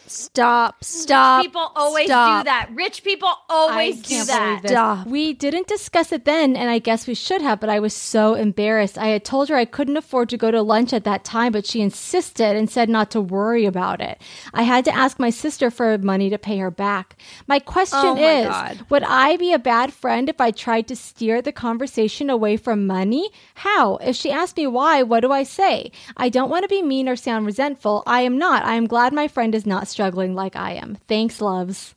[0.07, 0.83] Stop.
[0.83, 1.43] Stop.
[1.43, 2.43] People always stop.
[2.43, 2.69] do that.
[2.73, 4.69] Rich people always I do can't that.
[4.69, 5.07] Stop.
[5.07, 8.33] We didn't discuss it then, and I guess we should have, but I was so
[8.33, 8.97] embarrassed.
[8.97, 11.65] I had told her I couldn't afford to go to lunch at that time, but
[11.65, 14.21] she insisted and said not to worry about it.
[14.53, 17.15] I had to ask my sister for money to pay her back.
[17.47, 18.85] My question Oh my is God.
[18.89, 22.87] Would I be a bad friend if I tried to steer the conversation away from
[22.87, 23.29] money?
[23.55, 23.97] How?
[23.97, 25.91] If she asked me why, what do I say?
[26.17, 28.03] I don't want to be mean or sound resentful.
[28.05, 28.63] I am not.
[28.63, 30.97] I am glad my friend is not struggling like I am.
[31.07, 31.95] Thanks, loves.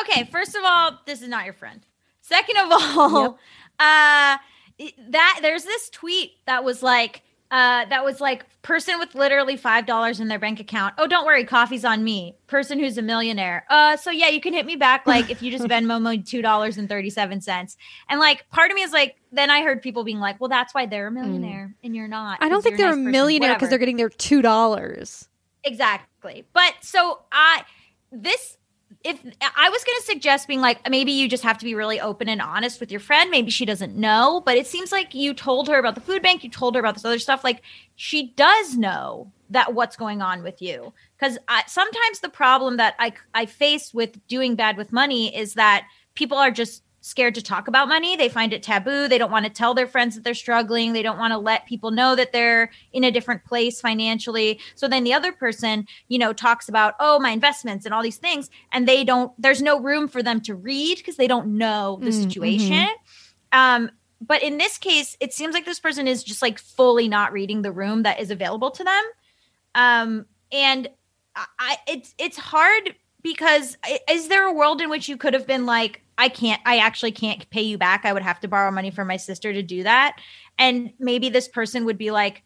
[0.00, 1.84] Okay, first of all, this is not your friend.
[2.20, 3.38] Second of all,
[3.80, 4.36] uh
[5.08, 9.86] that there's this tweet that was like uh, that was like person with literally five
[9.86, 10.94] dollars in their bank account.
[10.98, 12.36] Oh, don't worry, coffee's on me.
[12.46, 13.64] Person who's a millionaire.
[13.70, 16.42] Uh, so yeah, you can hit me back like if you just Venmo me two
[16.42, 17.76] dollars and thirty seven cents.
[18.08, 20.74] And like part of me is like, then I heard people being like, well, that's
[20.74, 22.38] why they're a millionaire and you're not.
[22.42, 25.26] I don't think they're a nice person." millionaire because they're getting their two dollars.
[25.64, 26.06] Exactly.
[26.52, 27.64] But so I
[28.10, 28.56] this
[29.04, 32.00] if I was going to suggest being like maybe you just have to be really
[32.00, 33.30] open and honest with your friend.
[33.30, 36.42] Maybe she doesn't know, but it seems like you told her about the food bank,
[36.42, 37.62] you told her about this other stuff like
[37.96, 40.92] she does know that what's going on with you.
[41.20, 45.86] Cuz sometimes the problem that I I face with doing bad with money is that
[46.14, 48.16] people are just scared to talk about money.
[48.16, 49.08] They find it taboo.
[49.08, 50.92] They don't want to tell their friends that they're struggling.
[50.92, 54.60] They don't want to let people know that they're in a different place financially.
[54.74, 58.18] So then the other person, you know, talks about, oh, my investments and all these
[58.18, 58.50] things.
[58.72, 62.12] And they don't, there's no room for them to read because they don't know the
[62.12, 62.88] situation.
[63.52, 63.90] Um,
[64.20, 67.62] but in this case, it seems like this person is just like fully not reading
[67.62, 69.04] the room that is available to them.
[69.74, 70.88] Um, and
[71.36, 73.76] I, I it's it's hard because
[74.08, 77.12] is there a world in which you could have been like i can't i actually
[77.12, 78.04] can't pay you back.
[78.04, 80.16] I would have to borrow money from my sister to do that.
[80.58, 82.42] And maybe this person would be like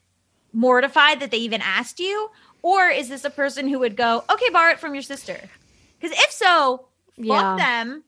[0.53, 2.29] mortified that they even asked you?
[2.62, 5.51] Or is this a person who would go okay borrow it from your sister.
[6.01, 6.89] Because if so
[7.27, 7.57] fuck Yeah.
[7.57, 8.05] them.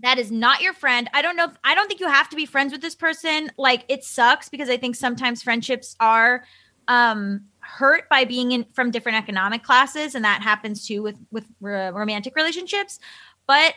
[0.00, 1.08] That is not your friend.
[1.14, 3.50] I don't know if, i don't think you have to be friends with this person.
[3.56, 6.44] Like it sucks because i think sometimes friendships are
[6.88, 7.46] um
[7.78, 11.90] hurt by being in from different economic classes and that happens too with with ro-
[11.90, 12.98] romantic relationships.
[13.46, 13.74] But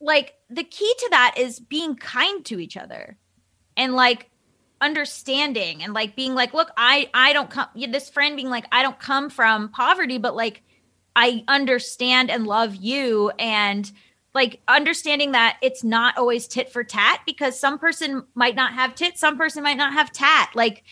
[0.00, 3.16] like the key to that is being kind to each other
[3.76, 4.30] and like
[4.80, 8.82] understanding and like being like look i i don't come this friend being like i
[8.82, 10.62] don't come from poverty but like
[11.14, 13.30] i understand and love you.
[13.38, 13.90] And
[14.34, 18.94] like understanding that it's not always tit for tat because some person might not have
[18.94, 20.50] tit some person might not have tat.
[20.54, 20.84] Like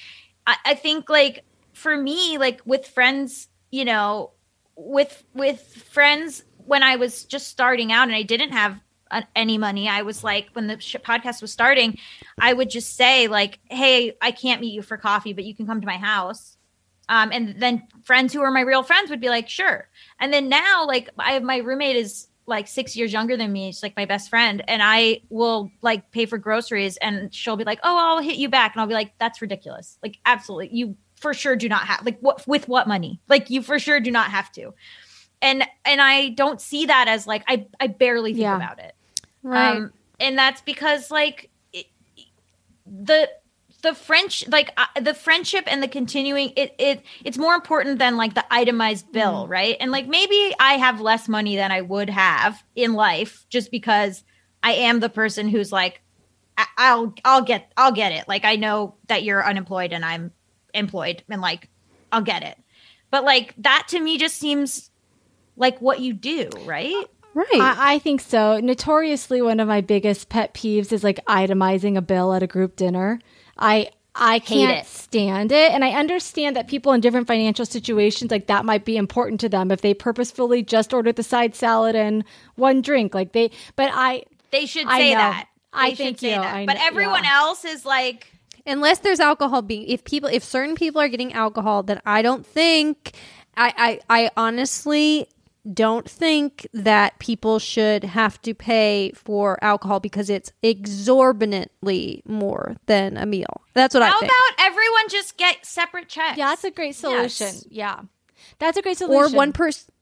[0.46, 1.44] I, I think like
[1.80, 4.32] for me like with friends you know
[4.76, 8.78] with with friends when i was just starting out and i didn't have
[9.10, 11.98] uh, any money i was like when the podcast was starting
[12.38, 15.66] i would just say like hey i can't meet you for coffee but you can
[15.66, 16.56] come to my house.
[17.08, 19.88] Um, and then friends who are my real friends would be like sure.
[20.20, 23.70] And then now like i have my roommate is like six years younger than me
[23.70, 27.64] she's like my best friend and i will like pay for groceries and she'll be
[27.64, 29.98] like oh i'll hit you back and i'll be like that's ridiculous.
[30.02, 33.62] Like absolutely you for sure do not have like what with what money like you
[33.62, 34.72] for sure do not have to
[35.42, 38.56] and and i don't see that as like i i barely think Yeah.
[38.56, 38.94] about it
[39.42, 39.76] Right.
[39.76, 41.86] um, and that's because like it,
[42.86, 43.28] the
[43.82, 48.18] the French like uh, the friendship and the continuing it it it's more important than
[48.18, 49.76] like the itemized bill, right?
[49.80, 54.22] And like maybe I have less money than I would have in life just because
[54.62, 56.02] I am the person who's like
[56.58, 58.28] I- I'll I'll get I'll get it.
[58.28, 60.32] Like I know that you're unemployed and I'm
[60.74, 61.68] employed and like
[62.12, 62.58] I'll get it.
[63.10, 64.90] But like that to me just seems
[65.56, 67.04] like what you do, right?
[67.34, 67.48] right.
[67.54, 68.60] I, I think so.
[68.60, 72.76] Notoriously, one of my biggest pet peeves is like itemizing a bill at a group
[72.76, 73.18] dinner.
[73.58, 74.86] I I can't it.
[74.86, 78.96] stand it, and I understand that people in different financial situations like that might be
[78.96, 82.24] important to them if they purposefully just ordered the side salad and
[82.56, 83.14] one drink.
[83.14, 85.18] Like they, but I They should say know.
[85.18, 85.46] that.
[85.72, 86.40] I They should thank say you.
[86.40, 86.54] that.
[86.54, 87.36] I but everyone yeah.
[87.38, 88.32] else is like
[88.66, 92.44] unless there's alcohol being if people if certain people are getting alcohol then i don't
[92.46, 93.12] think
[93.56, 95.28] i i, I honestly
[95.74, 103.16] don't think that people should have to pay for alcohol because it's exorbitantly more than
[103.16, 106.38] a meal that's what i How think about everyone just get separate checks?
[106.38, 107.46] yeah, that's a great solution.
[107.46, 107.66] Yes.
[107.70, 108.00] Yeah,
[108.58, 109.34] that's a great solution.
[109.34, 109.92] or one person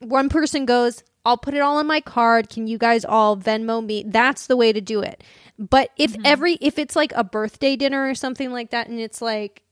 [0.00, 3.84] one person goes i'll put it all on my card can you guys all venmo
[3.84, 5.24] me that's the way to do it
[5.58, 6.22] but if Mm-hmm.
[6.24, 9.62] every if it's like a birthday dinner or something like that and it's like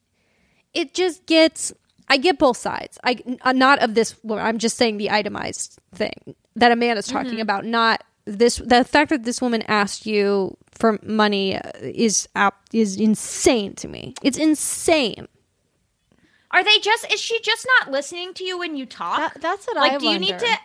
[0.75, 1.73] it just gets
[2.09, 5.79] i get both sides i uh, not of this well, i'm just saying the itemized
[5.95, 7.41] thing that amanda's talking Mm-hmm.
[7.41, 12.65] about not this the fact that this woman asked you for money uh, is ap-
[12.73, 15.29] is insane to me it's insane
[16.53, 17.13] Are they just?
[17.13, 19.19] Is she just not listening to you when you talk?
[19.19, 19.91] That- that's what like.
[19.91, 20.47] I Like, do you need wonder.
[20.47, 20.59] to?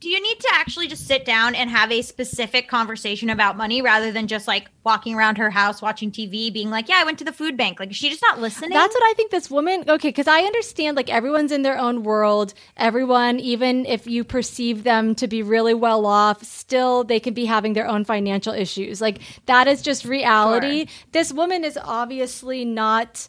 [0.00, 3.80] Do you need to actually just sit down and have a specific conversation about money
[3.80, 7.18] rather than just like walking around her house watching TV, being like, "Yeah, I went
[7.20, 8.70] to the food bank." Like, is she just not listening?
[8.70, 12.02] That's what I think this woman, okay, because I understand like everyone's in their own
[12.02, 12.54] world.
[12.76, 17.44] Everyone, even if you perceive them to be really well off, still they can be
[17.44, 19.00] having their own financial issues.
[19.00, 20.86] Like that is just reality.
[21.12, 23.28] This woman is obviously not,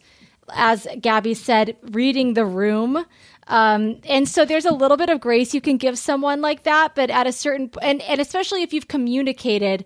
[0.54, 3.06] as Gaby said, reading the room.
[3.48, 6.96] Um, and so there's a little bit of grace you can give someone like that,
[6.96, 9.86] but at a certain and and especially if you've communicated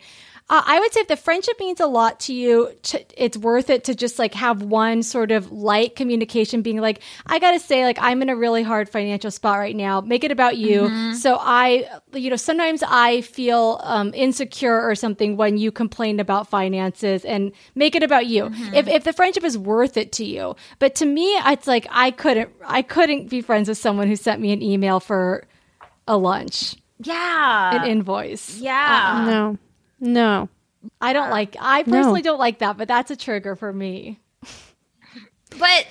[0.50, 3.70] Uh, I would say if the friendship means a lot to you, to, it's worth
[3.70, 7.60] it to just like have one sort of light communication being like, I got to
[7.60, 10.02] say, like, I'm in a really hard financial spot right now.
[10.02, 10.82] Make it about you.
[10.82, 11.14] Mm-hmm.
[11.14, 16.48] So I, you know, sometimes I feel um, insecure or something when you complain about
[16.48, 18.46] finances and make it about you.
[18.46, 18.74] Mm-hmm.
[18.74, 20.56] If, if the friendship is worth it to you.
[20.80, 24.42] But to me, it's like, I couldn't, I couldn't be friends with someone who sent
[24.42, 25.46] me an email for
[26.08, 27.76] a lunch, Yeah.
[27.84, 28.58] an invoice.
[28.58, 29.26] yeah.
[29.28, 29.58] no,
[30.00, 30.50] no.
[31.02, 31.56] I don't like.
[31.60, 34.20] I personally don't like that, but that's a trigger for me.
[35.58, 35.88] But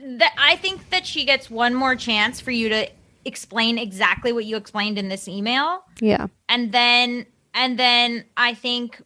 [0.00, 2.88] th- I think that she gets one more chance for you to
[3.24, 5.84] explain exactly what you explained in this email.
[6.00, 6.28] Yeah.
[6.48, 9.02] And then and then I think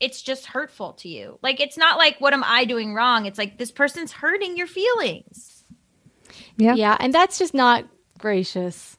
[0.00, 1.38] it's just hurtful to you.
[1.42, 3.26] Like it's not like what am I doing wrong?
[3.26, 5.64] It's like this person's hurting your feelings.
[6.56, 6.74] Yeah.
[6.74, 7.84] Yeah, and that's just not
[8.18, 8.96] gracious.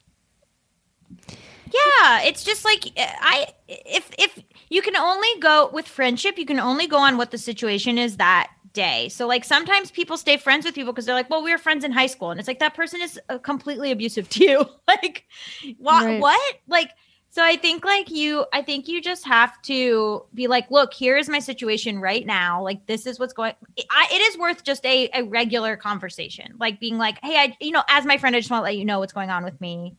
[1.74, 4.40] Yeah, it's just like I if if
[4.70, 8.18] you can only go with friendship, you can only go on what the situation is
[8.18, 9.10] that day.
[9.10, 11.84] So like sometimes people stay friends with people because they're like, well, we were friends
[11.84, 14.66] in high school, and it's like that person is uh, completely abusive to you.
[14.88, 15.26] like,
[15.78, 16.06] what?
[16.06, 16.22] Right.
[16.22, 16.56] What?
[16.68, 16.92] Like,
[17.32, 21.18] so I think like you, I think you just have to be like, look, here
[21.18, 22.64] is my situation right now.
[22.64, 23.54] Like, this is what's going.
[23.92, 27.72] I, it is worth just a a regular conversation, like being like, hey, I, you
[27.72, 29.60] know, as my friend, I just want to let you know what's going on with
[29.62, 29.96] me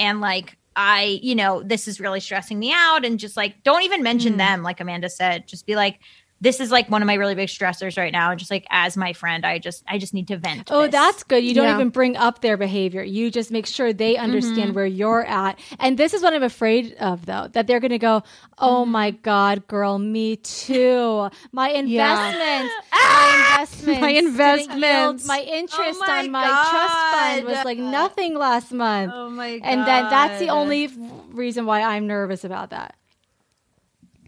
[0.00, 3.82] and like I, you know, this is really stressing me out and just like don't
[3.82, 4.38] even mention mm.
[4.38, 5.46] them like Amanda said.
[5.46, 5.98] Just be like
[6.40, 8.96] this is like one of my really big stressors right now and just like as
[8.96, 10.70] my friend, I just I just need to vent.
[10.70, 10.92] Oh, this.
[10.92, 11.44] that's good.
[11.44, 11.74] You don't Yeah.
[11.74, 13.02] even bring up their behavior.
[13.02, 14.74] You just make sure they understand Mm-hmm.
[14.74, 15.58] where you're at.
[15.78, 18.22] And this is what I'm afraid of, though, that they're going to go,
[18.58, 18.90] "Oh Mm-hmm.
[18.92, 21.28] my God, girl, me too.
[21.52, 23.60] My investments, my Ah!
[23.60, 25.26] investments, My didn't investments.
[25.26, 29.58] my interest Oh my on my trust fund was like nothing last month." Oh my
[29.58, 29.66] god.
[29.66, 30.88] and then that's the only
[31.32, 32.94] reason why I'm nervous about that.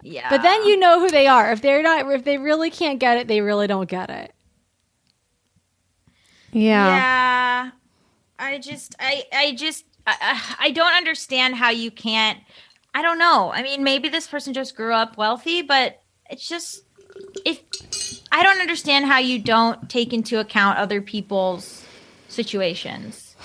[0.03, 0.29] Yeah.
[0.29, 1.53] But then you know who they are.
[1.53, 4.33] If they're not, if they really can't get it, they really don't get it.
[6.53, 6.97] Yeah.
[6.97, 7.71] Yeah.
[8.39, 12.39] I just I I just I, I don't understand how you can't
[12.95, 13.51] I don't know.
[13.53, 16.83] I mean, maybe this person just grew up wealthy, but it's just
[17.45, 17.61] if
[18.31, 21.87] I don't understand how you don't take into account other people's
[22.29, 23.37] situations.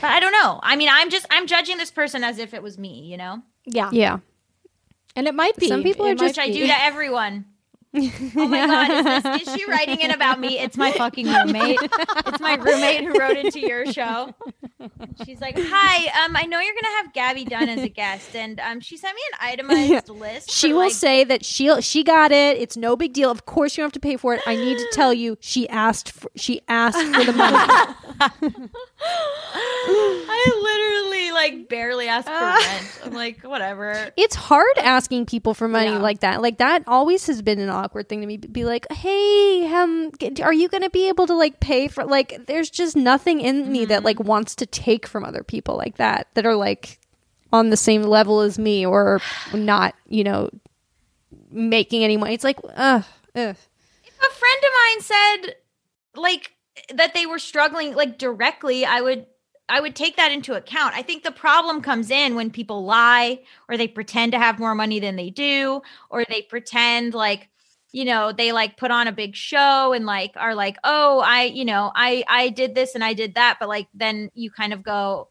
[0.00, 0.58] But I don't know.
[0.62, 3.42] I mean, I'm just I'm judging this person as if it was me, you know?
[3.64, 4.18] Yeah, Yeah.
[5.16, 5.68] And it might be.
[5.68, 7.46] Some people It are just- I do to everyone.
[7.94, 10.58] Oh my god, is, this, is she writing in about me?
[10.58, 11.78] It's my fucking roommate.
[11.82, 14.34] It's my roommate who wrote into your show.
[15.26, 18.58] She's like, "Hi, um, I know you're gonna have Gaby Dunn as a guest, and
[18.60, 20.50] um, she sent me an itemized list.
[20.50, 22.56] She for, will like, say that she she got it.
[22.56, 23.30] It's no big deal.
[23.30, 24.40] Of course, you don't have to pay for it.
[24.46, 27.56] I need to tell you, she asked for she asked for the money.
[29.54, 33.00] I literally like barely asked for rent.
[33.04, 34.10] I'm like, whatever.
[34.16, 35.98] it's hard asking people for money Yeah.
[35.98, 36.40] like that.
[36.42, 38.36] Like that always has been an awkward thing to me.
[38.36, 40.10] Be like, hey, um,
[40.42, 42.04] are you going to be able to like pay for?
[42.04, 45.96] Like, there's just nothing in me that like wants to take from other people like
[45.96, 46.28] that.
[46.34, 46.98] That are like
[47.52, 49.20] on the same level as me or
[49.52, 49.94] not.
[50.08, 50.50] You know,
[51.50, 52.34] making any money.
[52.34, 53.04] It's like, ugh,
[53.34, 53.56] ugh.
[54.04, 55.56] If a friend of mine said
[56.14, 56.52] like
[56.94, 59.26] that they were struggling like directly i would
[59.68, 63.40] i would take that into account i think the problem comes in when people lie
[63.68, 65.80] or they pretend to have more money than they do
[66.10, 67.48] or they pretend like
[67.92, 71.44] you know they like put on a big show and like are like oh i
[71.44, 74.72] you know i i did this and i did that but like then you kind
[74.72, 75.28] of go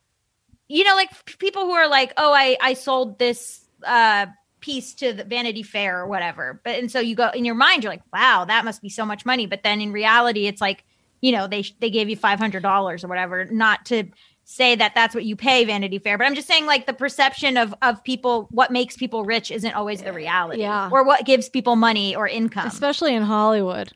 [0.68, 1.09] you know like
[1.39, 4.26] people who are like oh i i sold this uh
[4.62, 6.62] piece to the Vanity Fair or whatever.
[6.64, 9.05] But and so you go in your mind, you're like, wow, that must be so
[9.05, 9.47] much money.
[9.47, 10.86] But then in reality, it's like,
[11.20, 13.45] you know, they they gave you five hundred dollars or whatever.
[13.45, 14.05] Not to
[14.52, 17.58] say that that's what you pay Vanity Fair, but I'm just saying like the perception
[17.58, 20.89] of of people, what makes people rich isn't always the reality, Yeah.
[20.91, 22.68] or what gives people money or income.
[22.68, 23.91] especially in Hollywood.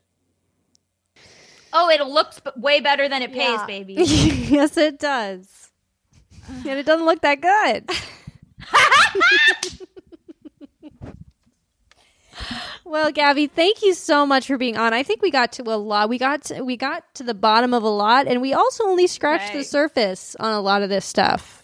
[1.74, 3.66] oh, it looks way better than it pays, Yeah.
[3.66, 3.94] baby.
[4.00, 5.70] yes, it does.
[6.48, 7.90] And it doesn't look that good.
[12.84, 14.94] well, Gaby, thank you so much for being on.
[14.94, 16.10] I think we got to a lot.
[16.10, 19.08] We got to, we got to the bottom of a lot, and we also only
[19.08, 21.64] scratched the surface on a lot of this stuff.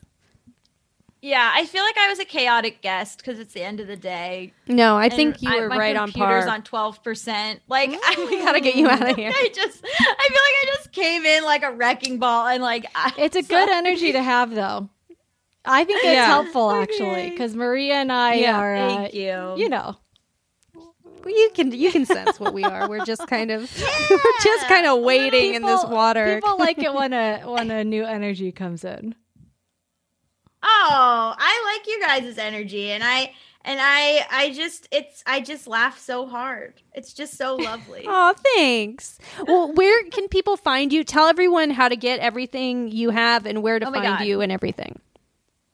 [1.24, 3.96] yeah, I feel like I was a chaotic guest because it's the end of the
[3.96, 4.54] day.
[4.68, 6.54] No, I And think you I- were right on computer's par.
[6.56, 7.62] on twelve percent.
[7.68, 9.32] Like I, we gotta get you out of here.
[9.36, 12.86] I just, I feel like I just came in like a wrecking ball, and like
[12.96, 14.90] I, It's a good energy to have, though.
[15.64, 16.26] I think it's Yeah.
[16.26, 19.54] helpful actually because Maria and I Yeah, are, uh, Thank you.
[19.58, 19.96] you know,
[21.26, 22.88] you can you can sense what we are.
[22.90, 23.62] We're just kind of
[24.10, 26.36] we're just kind of waiting in this People- water.
[26.36, 29.16] People like it when a when a new energy comes in.
[30.64, 33.34] Oh, I like you guys' energy, and I
[33.66, 36.76] and I I just it's I just laugh so hard.
[36.94, 38.06] It's just so lovely.
[38.08, 39.18] Oh, thanks.
[39.48, 41.04] Well, where can people find you?
[41.04, 44.22] Tell everyone how to get everything you have and where to Oh find God.
[44.26, 45.00] you and everything.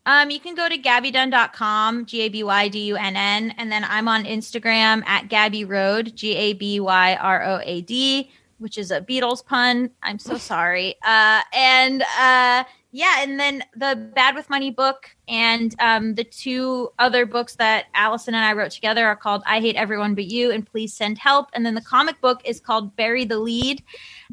[0.07, 3.69] Um, you can go to gabydunn.com, G A B Y D U N N, and
[3.69, 8.31] then I'm on Instagram at Gaby Road, G A B Y R O A D,
[8.57, 9.91] which is a Beatles pun.
[10.01, 10.95] I'm so sorry.
[11.05, 16.89] Uh, and uh, yeah, and then the Bad with Money book and um, the two
[16.99, 20.51] other books that Allison and I wrote together are called I Hate Everyone But You
[20.51, 21.49] and Please Send Help.
[21.51, 23.83] And then the comic book is called Bury the Lede.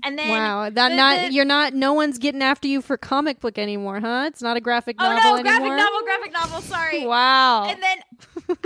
[0.03, 1.73] And then Wow, that the- not the- you're not.
[1.73, 4.25] No one's getting after you for comic book anymore, huh?
[4.27, 5.77] It's not a graphic Oh novel no, graphic anymore.
[5.77, 6.61] novel, graphic novel.
[6.63, 7.07] Sorry.
[7.07, 7.65] Wow.
[7.67, 7.99] and then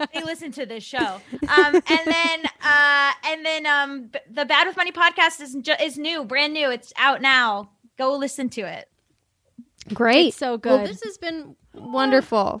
[0.00, 4.44] Ah, they listen to this show um and then uh and then um b- the
[4.44, 8.48] bad with money podcast is ju- is new brand new it's out now go listen
[8.50, 8.88] to it
[9.94, 10.28] Great.
[10.28, 10.88] It's so Well, good.
[10.88, 12.60] this has been wonderful.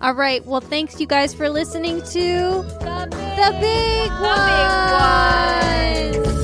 [0.00, 0.42] All right.
[0.46, 4.10] Well, thanks you guys for listening to the big, The Big
[6.24, 6.43] ones.